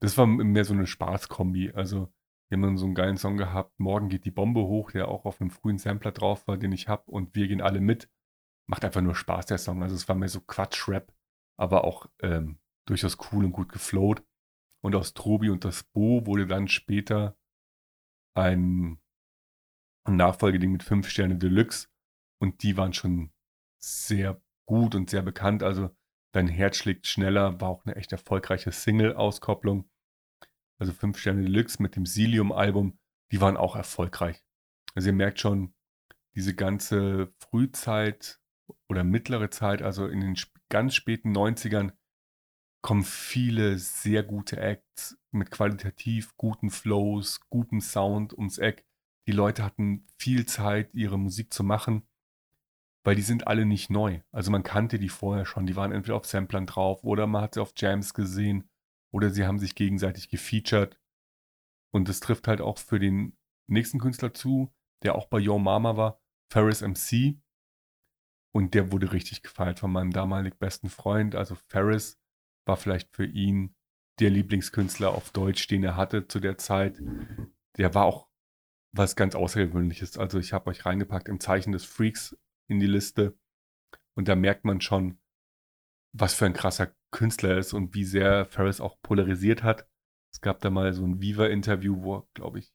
Das 0.00 0.18
war 0.18 0.26
mehr 0.26 0.64
so 0.64 0.74
eine 0.74 0.86
Spaßkombi. 0.86 1.72
Also 1.72 2.12
wir 2.48 2.56
haben 2.56 2.62
dann 2.62 2.76
so 2.76 2.86
einen 2.86 2.94
geilen 2.94 3.16
Song 3.16 3.36
gehabt, 3.36 3.80
Morgen 3.80 4.08
geht 4.08 4.24
die 4.24 4.30
Bombe 4.30 4.60
hoch, 4.60 4.90
der 4.90 5.08
auch 5.08 5.24
auf 5.24 5.40
einem 5.40 5.50
frühen 5.50 5.78
Sampler 5.78 6.12
drauf 6.12 6.46
war, 6.46 6.58
den 6.58 6.72
ich 6.72 6.86
habe 6.86 7.10
und 7.10 7.34
wir 7.34 7.48
gehen 7.48 7.62
alle 7.62 7.80
mit. 7.80 8.10
Macht 8.66 8.84
einfach 8.84 9.00
nur 9.00 9.14
Spaß, 9.14 9.46
der 9.46 9.58
Song. 9.58 9.82
Also 9.82 9.94
es 9.94 10.08
war 10.08 10.16
mehr 10.16 10.28
so 10.28 10.40
Quatsch-Rap, 10.40 11.12
aber 11.56 11.84
auch 11.84 12.10
ähm, 12.20 12.58
durchaus 12.86 13.16
cool 13.32 13.44
und 13.44 13.52
gut 13.52 13.72
geflowt. 13.72 14.22
Und 14.82 14.94
aus 14.94 15.14
Trobi 15.14 15.50
und 15.50 15.64
das 15.64 15.84
Bo 15.84 16.26
wurde 16.26 16.46
dann 16.46 16.68
später 16.68 17.36
ein 18.34 19.00
Nachfolgeding 20.06 20.72
mit 20.72 20.82
5 20.82 21.08
Sterne 21.08 21.36
Deluxe 21.36 21.88
und 22.38 22.62
die 22.62 22.76
waren 22.76 22.92
schon 22.92 23.32
sehr 23.78 24.42
gut 24.66 24.94
und 24.94 25.08
sehr 25.08 25.22
bekannt. 25.22 25.62
Also 25.62 25.90
Dein 26.32 26.48
Herz 26.48 26.76
schlägt 26.76 27.06
schneller 27.06 27.60
war 27.60 27.68
auch 27.68 27.84
eine 27.84 27.96
echt 27.96 28.12
erfolgreiche 28.12 28.72
Single-Auskopplung 28.72 29.88
also 30.82 30.92
5 30.92 31.16
Sterne 31.16 31.42
Deluxe 31.42 31.80
mit 31.80 31.96
dem 31.96 32.06
Silium-Album, 32.06 32.98
die 33.30 33.40
waren 33.40 33.56
auch 33.56 33.76
erfolgreich. 33.76 34.44
Also 34.94 35.08
ihr 35.08 35.14
merkt 35.14 35.40
schon, 35.40 35.74
diese 36.34 36.54
ganze 36.54 37.32
Frühzeit 37.38 38.40
oder 38.88 39.04
mittlere 39.04 39.50
Zeit, 39.50 39.80
also 39.80 40.06
in 40.08 40.20
den 40.20 40.36
ganz 40.68 40.94
späten 40.94 41.32
90ern, 41.32 41.92
kommen 42.82 43.04
viele 43.04 43.78
sehr 43.78 44.24
gute 44.24 44.58
Acts 44.58 45.16
mit 45.30 45.52
qualitativ 45.52 46.36
guten 46.36 46.70
Flows, 46.70 47.40
gutem 47.48 47.80
Sound 47.80 48.32
ums 48.32 48.58
Eck. 48.58 48.84
Die 49.28 49.32
Leute 49.32 49.62
hatten 49.62 50.08
viel 50.18 50.46
Zeit, 50.46 50.92
ihre 50.94 51.18
Musik 51.18 51.52
zu 51.52 51.62
machen, 51.62 52.08
weil 53.04 53.16
die 53.16 53.22
sind 53.22 53.46
alle 53.46 53.66
nicht 53.66 53.90
neu. 53.90 54.20
Also 54.30 54.50
man 54.50 54.62
kannte 54.62 54.98
die 54.98 55.08
vorher 55.08 55.44
schon, 55.44 55.66
die 55.66 55.76
waren 55.76 55.92
entweder 55.92 56.16
auf 56.16 56.26
Samplern 56.26 56.66
drauf 56.66 57.02
oder 57.04 57.26
man 57.26 57.42
hat 57.42 57.54
sie 57.54 57.60
auf 57.60 57.72
Jams 57.76 58.14
gesehen 58.14 58.68
oder 59.12 59.30
sie 59.30 59.44
haben 59.44 59.58
sich 59.58 59.74
gegenseitig 59.74 60.28
gefeatured. 60.28 61.00
Und 61.92 62.08
das 62.08 62.20
trifft 62.20 62.48
halt 62.48 62.60
auch 62.60 62.78
für 62.78 62.98
den 62.98 63.36
nächsten 63.68 63.98
Künstler 63.98 64.32
zu, 64.32 64.72
der 65.02 65.14
auch 65.14 65.26
bei 65.26 65.38
Yo 65.38 65.58
Mama 65.58 65.96
war, 65.96 66.20
Ferris 66.50 66.80
MC. 66.80 67.38
Und 68.54 68.74
der 68.74 68.92
wurde 68.92 69.12
richtig 69.12 69.42
gefeiert 69.42 69.80
von 69.80 69.90
meinem 69.90 70.12
damalig 70.12 70.58
besten 70.58 70.88
Freund. 70.88 71.34
Also 71.34 71.54
Ferris 71.68 72.18
war 72.66 72.76
vielleicht 72.76 73.14
für 73.14 73.24
ihn 73.24 73.74
der 74.20 74.30
Lieblingskünstler 74.30 75.10
auf 75.10 75.30
Deutsch, 75.30 75.66
den 75.66 75.82
er 75.82 75.96
hatte 75.96 76.28
zu 76.28 76.38
der 76.38 76.58
Zeit. 76.58 77.00
Der 77.76 77.94
war 77.94 78.04
auch 78.04 78.28
was 78.94 79.16
ganz 79.16 79.34
Außergewöhnliches. 79.34 80.18
Also 80.18 80.38
ich 80.38 80.52
habe 80.52 80.70
euch 80.70 80.84
reingepackt 80.84 81.28
im 81.28 81.40
Zeichen 81.40 81.72
des 81.72 81.84
Freaks 81.84 82.36
in 82.68 82.80
die 82.80 82.86
Liste. 82.86 83.38
Und 84.14 84.28
da 84.28 84.36
merkt 84.36 84.64
man 84.64 84.80
schon, 84.80 85.18
was 86.12 86.34
für 86.34 86.46
ein 86.46 86.52
krasser 86.52 86.94
Künstler 87.10 87.50
er 87.50 87.58
ist 87.58 87.72
und 87.72 87.94
wie 87.94 88.04
sehr 88.04 88.44
Ferris 88.46 88.80
auch 88.80 89.00
polarisiert 89.02 89.62
hat. 89.62 89.88
Es 90.32 90.40
gab 90.40 90.60
da 90.60 90.70
mal 90.70 90.92
so 90.92 91.04
ein 91.04 91.20
Viva-Interview, 91.20 92.02
wo, 92.02 92.28
glaube 92.34 92.58
ich, 92.58 92.72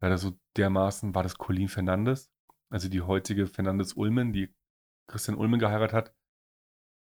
da 0.00 0.08
er 0.08 0.18
so 0.18 0.38
dermaßen, 0.56 1.14
war 1.14 1.22
das 1.22 1.36
Colleen 1.36 1.68
Fernandes, 1.68 2.32
also 2.70 2.88
die 2.88 3.02
heutige 3.02 3.46
Fernandes 3.46 3.94
Ulmen, 3.94 4.32
die 4.32 4.54
Christian 5.08 5.36
Ulmen 5.36 5.60
geheiratet 5.60 5.94
hat. 5.94 6.14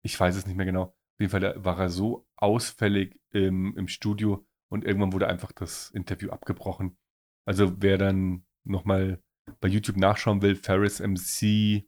Ich 0.04 0.18
weiß 0.18 0.36
es 0.36 0.46
nicht 0.46 0.56
mehr 0.56 0.66
genau. 0.66 0.82
Auf 0.82 1.20
jeden 1.20 1.30
Fall 1.30 1.64
war 1.64 1.78
er 1.78 1.88
so 1.88 2.26
ausfällig 2.36 3.20
im, 3.30 3.76
im 3.76 3.88
Studio 3.88 4.46
und 4.70 4.84
irgendwann 4.84 5.12
wurde 5.12 5.28
einfach 5.28 5.52
das 5.52 5.90
Interview 5.90 6.30
abgebrochen. 6.30 6.98
Also 7.46 7.80
wer 7.80 7.98
dann 7.98 8.44
nochmal 8.64 9.22
bei 9.60 9.68
YouTube 9.68 9.96
nachschauen 9.96 10.42
will, 10.42 10.54
Ferris 10.54 11.00
MC 11.00 11.86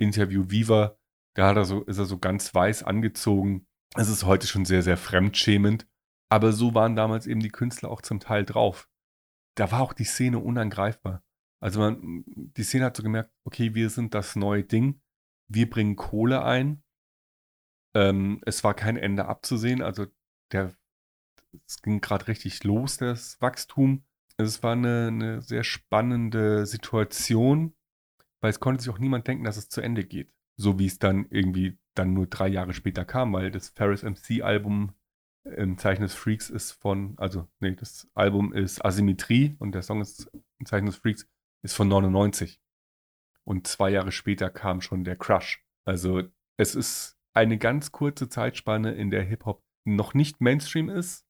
Interview 0.00 0.50
Viva, 0.50 0.96
da 1.34 1.48
hat 1.48 1.56
er 1.56 1.64
so, 1.64 1.82
ist 1.84 1.98
er 1.98 2.06
so 2.06 2.18
ganz 2.18 2.54
weiß 2.54 2.82
angezogen. 2.82 3.66
Es 3.96 4.08
ist 4.08 4.24
heute 4.24 4.46
schon 4.46 4.64
sehr, 4.64 4.82
sehr 4.82 4.96
fremdschämend. 4.96 5.86
Aber 6.28 6.52
so 6.52 6.74
waren 6.74 6.96
damals 6.96 7.26
eben 7.26 7.40
die 7.40 7.50
Künstler 7.50 7.90
auch 7.90 8.02
zum 8.02 8.20
Teil 8.20 8.44
drauf. 8.44 8.88
Da 9.56 9.72
war 9.72 9.80
auch 9.80 9.92
die 9.92 10.04
Szene 10.04 10.38
unangreifbar. 10.38 11.24
Also 11.60 11.80
man, 11.80 12.24
die 12.26 12.62
Szene 12.62 12.86
hat 12.86 12.96
so 12.96 13.02
gemerkt, 13.02 13.32
okay, 13.44 13.74
wir 13.74 13.90
sind 13.90 14.14
das 14.14 14.36
neue 14.36 14.64
Ding. 14.64 15.02
Wir 15.48 15.68
bringen 15.68 15.96
Kohle 15.96 16.44
ein. 16.44 16.82
Ähm, 17.94 18.40
es 18.46 18.62
war 18.64 18.74
kein 18.74 18.96
Ende 18.96 19.26
abzusehen. 19.26 19.82
Also 19.82 20.06
der, 20.52 20.72
es 21.66 21.82
ging 21.82 22.00
gerade 22.00 22.28
richtig 22.28 22.62
los, 22.64 22.96
das 22.96 23.40
Wachstum. 23.40 24.04
Es 24.36 24.62
war 24.62 24.72
eine, 24.72 25.08
eine 25.08 25.42
sehr 25.42 25.64
spannende 25.64 26.64
Situation, 26.64 27.74
weil 28.40 28.50
es 28.50 28.60
konnte 28.60 28.82
sich 28.82 28.92
auch 28.92 28.98
niemand 28.98 29.26
denken, 29.26 29.44
dass 29.44 29.56
es 29.56 29.68
zu 29.68 29.80
Ende 29.80 30.04
geht. 30.04 30.32
So 30.56 30.78
wie 30.78 30.86
es 30.86 30.98
dann 30.98 31.26
irgendwie 31.30 31.78
dann 31.94 32.14
nur 32.14 32.26
drei 32.26 32.48
Jahre 32.48 32.74
später 32.74 33.04
kam, 33.04 33.32
weil 33.32 33.50
das 33.50 33.70
Ferris 33.70 34.02
MC 34.02 34.42
Album 34.42 34.92
im 35.44 35.78
Zeichen 35.78 36.02
des 36.02 36.14
Freaks 36.14 36.50
ist 36.50 36.72
von, 36.72 37.14
also 37.16 37.48
nee, 37.60 37.74
das 37.74 38.08
Album 38.14 38.52
ist 38.52 38.84
Asymmetrie 38.84 39.56
und 39.58 39.72
der 39.72 39.82
Song 39.82 40.00
ist 40.00 40.30
im 40.58 40.66
Zeichen 40.66 40.86
des 40.86 40.96
Freaks 40.96 41.26
ist 41.62 41.74
von 41.74 41.88
99. 41.88 42.60
Und 43.44 43.66
zwei 43.66 43.90
Jahre 43.90 44.12
später 44.12 44.50
kam 44.50 44.80
schon 44.80 45.04
der 45.04 45.16
Crush. 45.16 45.64
Also 45.84 46.22
es 46.56 46.74
ist 46.74 47.18
eine 47.32 47.58
ganz 47.58 47.90
kurze 47.90 48.28
Zeitspanne, 48.28 48.92
in 48.92 49.10
der 49.10 49.22
Hip-Hop 49.22 49.64
noch 49.84 50.14
nicht 50.14 50.40
Mainstream 50.40 50.88
ist, 50.88 51.26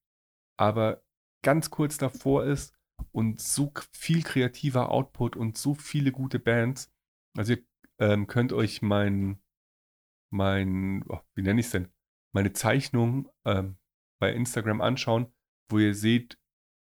aber 0.56 1.02
ganz 1.42 1.70
kurz 1.70 1.98
davor 1.98 2.44
ist 2.44 2.74
und 3.12 3.40
so 3.40 3.72
viel 3.92 4.22
kreativer 4.22 4.90
Output 4.90 5.36
und 5.36 5.56
so 5.56 5.74
viele 5.74 6.12
gute 6.12 6.38
Bands. 6.38 6.92
Also 7.36 7.54
ihr 7.54 7.64
ähm, 7.98 8.26
könnt 8.26 8.52
euch 8.52 8.82
mein, 8.82 9.40
mein, 10.30 11.04
oh, 11.08 11.20
wie 11.34 11.42
nenne 11.42 11.60
ich 11.60 11.66
es 11.66 11.72
denn? 11.72 11.88
Meine 12.32 12.52
Zeichnung 12.52 13.28
ähm, 13.44 13.76
bei 14.20 14.32
Instagram 14.32 14.80
anschauen, 14.80 15.32
wo 15.70 15.78
ihr 15.78 15.94
seht, 15.94 16.38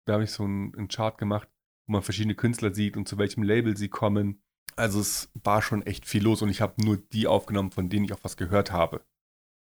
da 0.05 0.13
habe 0.13 0.23
ich 0.23 0.31
so 0.31 0.43
einen, 0.43 0.75
einen 0.75 0.87
Chart 0.87 1.17
gemacht, 1.17 1.49
wo 1.87 1.93
man 1.93 2.01
verschiedene 2.01 2.35
Künstler 2.35 2.73
sieht 2.73 2.97
und 2.97 3.07
zu 3.07 3.17
welchem 3.17 3.43
Label 3.43 3.77
sie 3.77 3.89
kommen. 3.89 4.43
Also 4.75 4.99
es 4.99 5.31
war 5.33 5.61
schon 5.61 5.85
echt 5.85 6.05
viel 6.05 6.23
los 6.23 6.41
und 6.41 6.49
ich 6.49 6.61
habe 6.61 6.83
nur 6.83 6.97
die 6.97 7.27
aufgenommen, 7.27 7.71
von 7.71 7.89
denen 7.89 8.05
ich 8.05 8.13
auch 8.13 8.23
was 8.23 8.37
gehört 8.37 8.71
habe. 8.71 9.05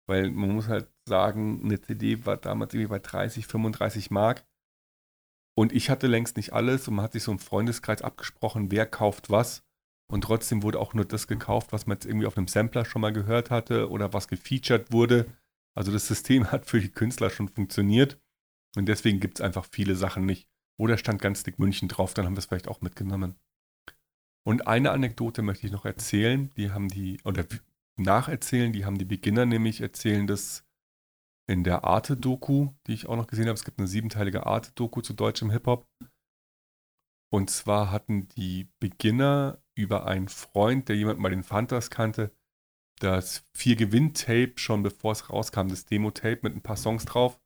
Weil 0.07 0.31
man 0.31 0.51
muss 0.51 0.67
halt 0.67 0.89
sagen, 1.05 1.61
eine 1.63 1.81
CD 1.81 2.25
war 2.25 2.37
damals 2.37 2.73
irgendwie 2.73 2.89
bei 2.89 2.99
30, 2.99 3.47
35 3.47 4.11
Mark. 4.11 4.45
Und 5.57 5.73
ich 5.73 5.89
hatte 5.89 6.07
längst 6.07 6.37
nicht 6.37 6.53
alles 6.53 6.87
und 6.87 6.95
man 6.95 7.03
hat 7.03 7.13
sich 7.13 7.23
so 7.23 7.31
im 7.31 7.39
Freundeskreis 7.39 8.01
abgesprochen, 8.01 8.71
wer 8.71 8.85
kauft 8.85 9.29
was. 9.29 9.66
Und 10.11 10.21
trotzdem 10.21 10.63
wurde 10.63 10.79
auch 10.79 10.93
nur 10.93 11.05
das 11.05 11.27
gekauft, 11.27 11.73
was 11.73 11.85
man 11.85 11.97
jetzt 11.97 12.05
irgendwie 12.05 12.27
auf 12.27 12.37
einem 12.37 12.47
Sampler 12.47 12.85
schon 12.85 13.01
mal 13.01 13.11
gehört 13.11 13.51
hatte 13.51 13.89
oder 13.89 14.13
was 14.13 14.27
gefeatured 14.27 14.91
wurde. 14.91 15.25
Also 15.75 15.91
das 15.91 16.07
System 16.07 16.51
hat 16.51 16.65
für 16.65 16.79
die 16.79 16.91
Künstler 16.91 17.29
schon 17.29 17.49
funktioniert. 17.49 18.19
Und 18.75 18.87
deswegen 18.87 19.19
gibt 19.19 19.39
es 19.39 19.45
einfach 19.45 19.65
viele 19.69 19.95
Sachen 19.95 20.25
nicht. 20.25 20.47
Oder 20.79 20.97
stand 20.97 21.21
ganz 21.21 21.43
dick 21.43 21.59
München 21.59 21.87
drauf, 21.87 22.13
dann 22.13 22.25
haben 22.25 22.35
wir 22.35 22.39
es 22.39 22.45
vielleicht 22.45 22.67
auch 22.67 22.81
mitgenommen. 22.81 23.35
Und 24.45 24.67
eine 24.67 24.91
Anekdote 24.91 25.41
möchte 25.41 25.65
ich 25.65 25.73
noch 25.73 25.85
erzählen. 25.85 26.51
Die 26.55 26.71
haben 26.71 26.87
die, 26.87 27.19
oder 27.25 27.45
nacherzählen, 27.97 28.71
die 28.71 28.85
haben 28.85 28.97
die 28.97 29.05
Beginner 29.05 29.45
nämlich 29.45 29.81
erzählen 29.81 30.27
das 30.27 30.63
in 31.49 31.63
der 31.63 31.83
Arte-Doku, 31.83 32.69
die 32.85 32.93
ich 32.93 33.07
auch 33.07 33.15
noch 33.15 33.27
gesehen 33.27 33.47
habe. 33.47 33.55
Es 33.55 33.65
gibt 33.65 33.79
eine 33.79 33.87
siebenteilige 33.87 34.45
Arte-Doku 34.45 35.01
zu 35.01 35.13
deutschem 35.13 35.49
Hip-Hop. 35.49 35.85
Und 37.29 37.49
zwar 37.49 37.91
hatten 37.91 38.27
die 38.29 38.69
Beginner 38.79 39.61
über 39.75 40.05
einen 40.05 40.29
Freund, 40.29 40.89
der 40.89 40.95
jemanden 40.95 41.21
bei 41.23 41.29
den 41.29 41.43
Fantas 41.43 41.89
kannte, 41.89 42.31
das 42.99 43.45
Vier-Gewinn-Tape 43.53 44.53
schon 44.55 44.81
bevor 44.81 45.11
es 45.11 45.29
rauskam, 45.29 45.67
das 45.67 45.85
Demo-Tape 45.85 46.39
mit 46.41 46.55
ein 46.55 46.63
paar 46.63 46.77
Songs 46.77 47.05
drauf. 47.05 47.39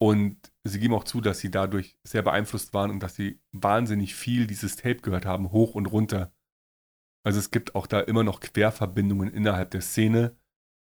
Und 0.00 0.52
sie 0.64 0.80
geben 0.80 0.94
auch 0.94 1.04
zu, 1.04 1.20
dass 1.20 1.38
sie 1.38 1.50
dadurch 1.50 1.98
sehr 2.04 2.22
beeinflusst 2.22 2.72
waren 2.72 2.90
und 2.90 3.00
dass 3.00 3.14
sie 3.14 3.40
wahnsinnig 3.52 4.14
viel 4.14 4.46
dieses 4.46 4.76
Tape 4.76 4.96
gehört 4.96 5.26
haben, 5.26 5.50
hoch 5.52 5.74
und 5.74 5.86
runter. 5.86 6.32
Also 7.24 7.38
es 7.38 7.50
gibt 7.50 7.74
auch 7.74 7.86
da 7.86 8.00
immer 8.00 8.22
noch 8.22 8.40
Querverbindungen 8.40 9.30
innerhalb 9.32 9.70
der 9.70 9.80
Szene 9.80 10.36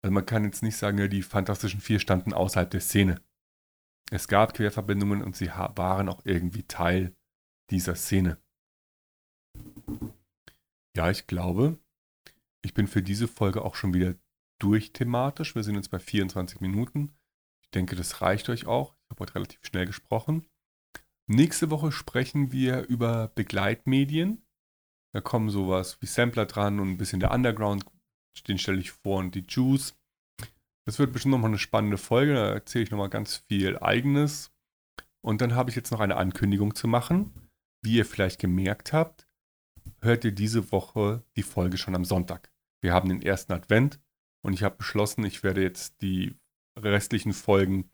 also 0.02 0.12
man 0.12 0.26
kann 0.26 0.44
jetzt 0.44 0.62
nicht 0.62 0.76
sagen, 0.76 1.10
die 1.10 1.22
Fantastischen 1.22 1.80
Vier 1.80 1.98
standen 1.98 2.32
außerhalb 2.32 2.70
der 2.70 2.80
Szene. 2.80 3.20
Es 4.10 4.28
gab 4.28 4.54
Querverbindungen 4.54 5.22
und 5.22 5.36
sie 5.36 5.48
waren 5.48 6.08
auch 6.08 6.22
irgendwie 6.24 6.62
Teil 6.62 7.14
dieser 7.70 7.94
Szene. 7.94 8.38
Ja, 10.96 11.10
ich 11.10 11.26
glaube, 11.26 11.78
ich 12.62 12.74
bin 12.74 12.86
für 12.86 13.02
diese 13.02 13.28
Folge 13.28 13.62
auch 13.62 13.74
schon 13.74 13.94
wieder 13.94 14.14
durch 14.58 14.92
thematisch. 14.92 15.54
Wir 15.54 15.62
sind 15.62 15.76
jetzt 15.76 15.90
bei 15.90 15.98
24 15.98 16.60
Minuten. 16.60 17.12
Ich 17.62 17.70
denke, 17.70 17.96
das 17.96 18.20
reicht 18.20 18.48
euch 18.48 18.66
auch. 18.66 18.94
Ich 19.04 19.10
habe 19.10 19.20
heute 19.20 19.34
relativ 19.36 19.60
schnell 19.64 19.86
gesprochen. 19.86 20.46
Nächste 21.26 21.70
Woche 21.70 21.92
sprechen 21.92 22.52
wir 22.52 22.86
über 22.88 23.28
Begleitmedien. 23.34 24.42
Da 25.12 25.20
kommen 25.20 25.50
sowas 25.50 25.98
wie 26.00 26.06
Sampler 26.06 26.46
dran 26.46 26.80
und 26.80 26.90
ein 26.90 26.96
bisschen 26.98 27.20
der 27.20 27.32
Underground 27.32 27.84
den 28.46 28.58
stelle 28.58 28.78
ich 28.78 28.92
vor 28.92 29.18
und 29.18 29.34
die 29.34 29.44
Juice. 29.48 29.96
Das 30.86 30.98
wird 30.98 31.12
bestimmt 31.12 31.32
nochmal 31.32 31.50
eine 31.50 31.58
spannende 31.58 31.98
Folge. 31.98 32.34
Da 32.34 32.50
erzähle 32.50 32.84
ich 32.84 32.90
nochmal 32.90 33.10
ganz 33.10 33.44
viel 33.48 33.78
Eigenes. 33.78 34.52
Und 35.20 35.40
dann 35.40 35.54
habe 35.54 35.70
ich 35.70 35.76
jetzt 35.76 35.90
noch 35.90 36.00
eine 36.00 36.16
Ankündigung 36.16 36.74
zu 36.74 36.86
machen. 36.86 37.32
Wie 37.82 37.96
ihr 37.96 38.04
vielleicht 38.04 38.40
gemerkt 38.40 38.92
habt, 38.92 39.28
hört 40.00 40.24
ihr 40.24 40.32
diese 40.32 40.72
Woche 40.72 41.24
die 41.36 41.42
Folge 41.42 41.78
schon 41.78 41.94
am 41.94 42.04
Sonntag. 42.04 42.52
Wir 42.80 42.92
haben 42.92 43.08
den 43.08 43.22
ersten 43.22 43.52
Advent 43.52 44.00
und 44.42 44.52
ich 44.52 44.62
habe 44.62 44.76
beschlossen, 44.76 45.24
ich 45.24 45.42
werde 45.42 45.62
jetzt 45.62 46.00
die 46.02 46.36
restlichen 46.76 47.32
Folgen 47.32 47.90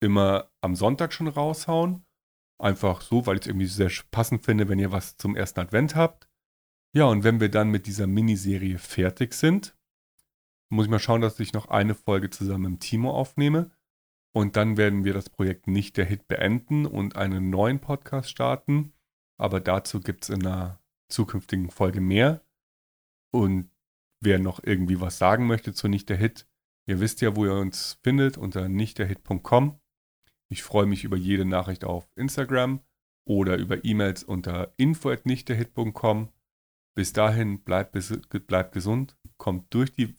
immer 0.00 0.50
am 0.60 0.74
Sonntag 0.74 1.12
schon 1.12 1.28
raushauen. 1.28 2.04
Einfach 2.58 3.00
so, 3.00 3.26
weil 3.26 3.36
ich 3.36 3.42
es 3.42 3.46
irgendwie 3.46 3.66
sehr 3.66 3.90
passend 4.10 4.44
finde, 4.44 4.68
wenn 4.68 4.78
ihr 4.78 4.92
was 4.92 5.16
zum 5.16 5.36
ersten 5.36 5.60
Advent 5.60 5.96
habt. 5.96 6.28
Ja, 6.92 7.04
und 7.04 7.24
wenn 7.24 7.40
wir 7.40 7.50
dann 7.50 7.70
mit 7.70 7.86
dieser 7.86 8.06
Miniserie 8.06 8.78
fertig 8.78 9.34
sind, 9.34 9.76
muss 10.70 10.86
ich 10.86 10.90
mal 10.90 10.98
schauen, 10.98 11.20
dass 11.20 11.40
ich 11.40 11.52
noch 11.52 11.68
eine 11.68 11.94
Folge 11.94 12.30
zusammen 12.30 12.72
mit 12.72 12.80
Timo 12.80 13.12
aufnehme. 13.12 13.70
Und 14.32 14.56
dann 14.56 14.76
werden 14.76 15.04
wir 15.04 15.12
das 15.12 15.28
Projekt 15.28 15.66
nicht 15.66 15.96
der 15.96 16.04
Hit 16.04 16.28
beenden 16.28 16.86
und 16.86 17.16
einen 17.16 17.50
neuen 17.50 17.80
Podcast 17.80 18.30
starten. 18.30 18.92
Aber 19.40 19.58
dazu 19.58 20.00
gibt 20.00 20.24
es 20.24 20.28
in 20.28 20.46
einer 20.46 20.78
zukünftigen 21.08 21.70
Folge 21.70 22.02
mehr. 22.02 22.44
Und 23.32 23.70
wer 24.20 24.38
noch 24.38 24.62
irgendwie 24.62 25.00
was 25.00 25.16
sagen 25.16 25.46
möchte 25.46 25.72
zu 25.72 25.88
Nicht 25.88 26.10
der 26.10 26.18
Hit, 26.18 26.46
ihr 26.86 27.00
wisst 27.00 27.22
ja, 27.22 27.34
wo 27.36 27.46
ihr 27.46 27.54
uns 27.54 27.98
findet 28.02 28.36
unter 28.36 28.68
nichtderhit.com. 28.68 29.80
Ich 30.50 30.62
freue 30.62 30.84
mich 30.84 31.04
über 31.04 31.16
jede 31.16 31.46
Nachricht 31.46 31.84
auf 31.84 32.10
Instagram 32.16 32.80
oder 33.26 33.56
über 33.56 33.82
E-Mails 33.82 34.24
unter 34.24 34.74
info@nichtderhit.com. 34.76 36.28
Bis 36.94 37.14
dahin 37.14 37.62
bleibt, 37.62 37.96
bleibt 38.46 38.72
gesund, 38.72 39.16
kommt 39.38 39.72
durch 39.72 39.94
die 39.94 40.18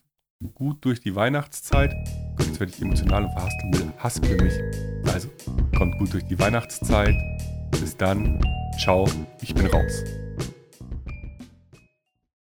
gut 0.56 0.84
durch 0.84 1.00
die 1.00 1.14
Weihnachtszeit. 1.14 1.94
Jetzt 2.40 2.60
werde 2.60 2.74
ich 2.74 2.82
emotional 2.82 3.26
und 3.26 3.34
verhaspel 3.34 4.42
mich. 4.42 5.14
Also, 5.14 5.30
kommt 5.78 6.00
gut 6.00 6.12
durch 6.14 6.26
die 6.26 6.40
Weihnachtszeit. 6.40 7.16
Bis 7.72 7.96
dann. 7.96 8.42
Ciao. 8.78 9.06
Ich 9.42 9.54
bin 9.54 9.66
raus. 9.68 10.04